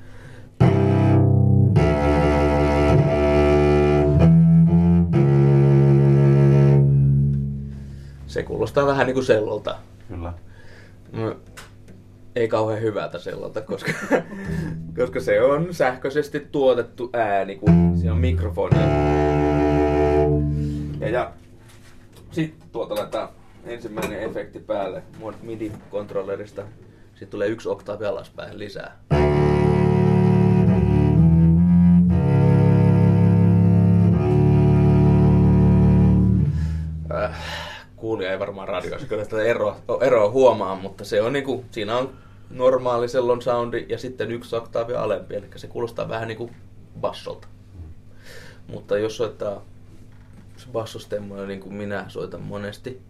Se 8.27 8.43
kuulostaa 8.43 8.87
vähän 8.87 9.07
niin 9.07 9.15
kuin 9.15 9.25
sellolta. 9.25 9.79
Kyllä. 10.09 10.33
No, 11.13 11.37
ei 12.37 12.49
kauhean 12.49 12.83
hyvältä 12.83 13.19
sellolta, 13.19 13.61
koska, 13.61 13.93
koska 14.99 15.21
se 15.21 15.43
on 15.43 15.75
sähköisesti 15.75 16.41
tuotettu 16.53 17.11
ääni, 17.13 17.57
kun 17.57 17.93
siinä 17.97 18.13
on 18.13 18.19
mikrofoni. 18.19 18.77
Ja, 21.01 21.09
ja 21.09 21.33
sitten 22.31 22.69
tuolta 22.73 22.95
laitetaan 22.95 23.29
ensimmäinen 23.65 24.23
efekti 24.23 24.59
päälle 24.59 25.03
MIDI-kontrollerista. 25.43 26.63
Sitten 27.11 27.29
tulee 27.29 27.49
yksi 27.49 27.69
oktaavi 27.69 28.05
alaspäin 28.05 28.59
lisää. 28.59 28.99
Äh, 37.15 37.39
kuulija 37.97 38.33
ei 38.33 38.39
varmaan 38.39 38.69
radioissa 38.69 39.09
kyllä 39.09 39.25
sitä 39.25 39.43
eroa, 39.43 39.77
eroa 40.01 40.31
huomaa, 40.31 40.77
mutta 40.77 41.05
se 41.05 41.23
on 41.23 41.33
niinku, 41.33 41.65
siinä 41.71 41.97
on 41.97 42.13
normaali 42.51 43.09
sellon 43.09 43.43
soundi 43.43 43.87
ja 43.89 43.99
sitten 43.99 44.33
yksi 44.33 44.57
oktaavi 44.57 44.95
alempi, 44.95 45.35
eli 45.35 45.47
se 45.57 45.67
kuulostaa 45.67 46.09
vähän 46.09 46.29
niinku 46.29 46.51
bassolta. 47.01 47.49
Mutta 48.67 48.99
jos 48.99 49.17
soittaa 49.17 49.65
bassostemmoja 50.73 51.47
niin 51.47 51.61
kuin 51.61 51.75
minä 51.75 52.05
soitan 52.09 52.43
monesti, 52.43 53.03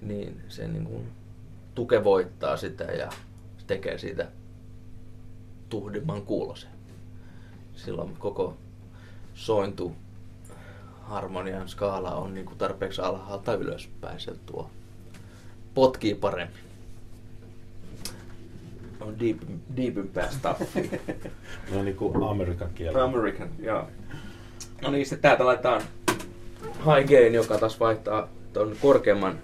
niin 0.00 0.40
se 0.48 0.68
niin 0.68 0.84
kuin 0.84 1.08
tukevoittaa 1.74 2.56
sitä 2.56 2.84
ja 2.84 3.12
tekee 3.66 3.98
siitä 3.98 4.28
tuhdimman 5.68 6.22
kuulosen. 6.22 6.70
Silloin 7.74 8.16
koko 8.16 8.56
sointu 9.34 9.92
harmonian 11.02 11.68
skaala 11.68 12.14
on 12.14 12.34
niin 12.34 12.46
kuin 12.46 12.58
tarpeeksi 12.58 13.00
alhaalta 13.00 13.54
ylöspäin. 13.54 14.20
Se 14.20 14.32
tuo 14.46 14.70
potkii 15.74 16.14
paremmin. 16.14 16.66
On 19.00 19.20
deep, 19.20 19.38
deepimpää 19.76 20.30
stuffia. 20.30 20.98
No 21.74 21.82
niin 21.82 21.96
kuin 21.96 22.22
Amerikan 22.30 22.70
kielellä. 22.74 23.04
American, 23.04 23.48
joo. 23.58 23.88
No 24.82 24.90
niin, 24.90 25.06
sitten 25.06 25.22
täältä 25.22 25.46
laitetaan 25.46 25.82
high 26.62 27.08
gain, 27.08 27.34
joka 27.34 27.58
taas 27.58 27.80
vaihtaa 27.80 28.28
tuon 28.52 28.76
korkeamman 28.82 29.38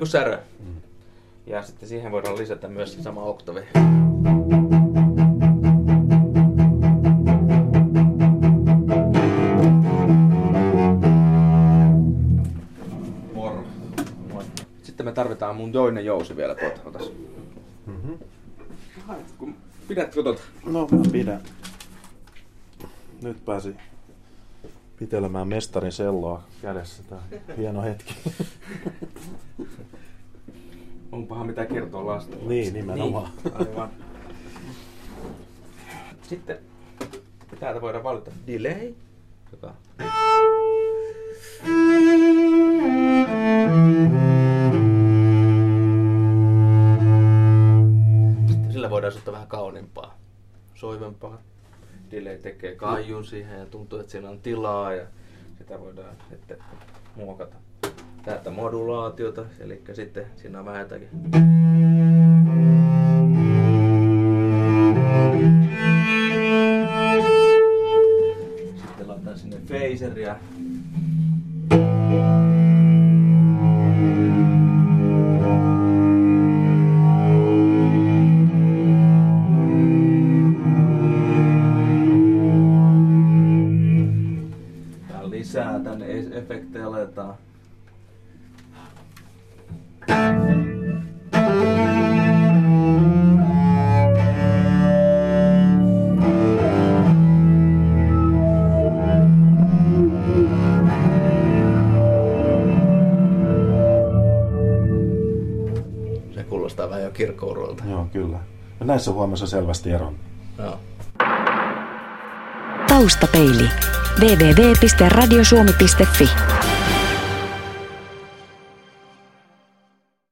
kuin 0.00 0.08
särö. 0.08 0.38
Ja 1.46 1.62
sitten 1.62 1.88
siihen 1.88 2.12
voidaan 2.12 2.38
lisätä 2.38 2.68
myös 2.68 2.92
se 2.94 3.02
sama 3.02 3.22
oktavi. 3.22 3.60
Moro. 13.34 13.64
Sitten 14.82 15.06
me 15.06 15.12
tarvitaan 15.12 15.56
mun 15.56 15.72
toinen 15.72 16.04
jousi 16.04 16.36
vielä 16.36 16.54
tuota. 16.54 16.80
Otas. 16.84 17.12
Mhm. 17.86 18.12
Kun 19.38 19.56
pidätkö 19.88 20.22
tuota? 20.22 20.42
No, 20.64 20.88
mä 20.90 21.02
pidän. 21.12 21.40
Nyt 23.22 23.44
pääsi 23.44 23.74
pitelemään 24.98 25.48
mestarin 25.48 25.92
selloa 25.92 26.42
kädessä. 26.62 27.02
Tää 27.02 27.22
hieno 27.56 27.82
hetki. 27.82 28.14
Onpahan 31.12 31.46
mitä 31.46 31.66
kertoa 31.66 32.06
lasta. 32.06 32.36
Niin, 32.42 32.74
nimenomaan. 32.74 33.30
Niin, 33.44 33.54
aivan. 33.56 33.90
Sitten 36.22 36.58
täältä 37.60 37.80
voidaan 37.80 38.04
valita 38.04 38.30
delay, 38.46 38.94
joka 39.52 39.74
Sitten 48.48 48.72
sillä 48.72 48.90
voidaan 48.90 49.12
ottaa 49.16 49.34
vähän 49.34 49.48
kauniimpaa, 49.48 50.18
soivempaa. 50.74 51.38
Delay 52.10 52.38
tekee 52.38 52.74
kaijun 52.74 53.24
siihen 53.24 53.58
ja 53.58 53.66
tuntuu, 53.66 53.98
että 53.98 54.12
siinä 54.12 54.30
on 54.30 54.40
tilaa 54.40 54.94
ja 54.94 55.06
sitä 55.58 55.80
voidaan 55.80 56.16
sitten 56.30 56.58
muokata. 57.16 57.56
Täältä 58.24 58.50
modulaatiota, 58.50 59.44
eli 59.60 59.82
sitten 59.92 60.26
siinä 60.36 60.58
on 60.58 60.64
vähän 60.64 60.80
jotakin 60.80 61.08
Sitten 68.86 69.08
laitan 69.08 69.38
sinne 69.38 69.56
phaseria. 69.66 70.36
Näissä 108.90 109.12
huomassa 109.12 109.46
selvästi 109.46 109.90
eron. 109.90 110.16
Joo. 110.58 110.78
Taustapeili. 112.88 113.68
www.radiosuomi.fi 114.20 116.30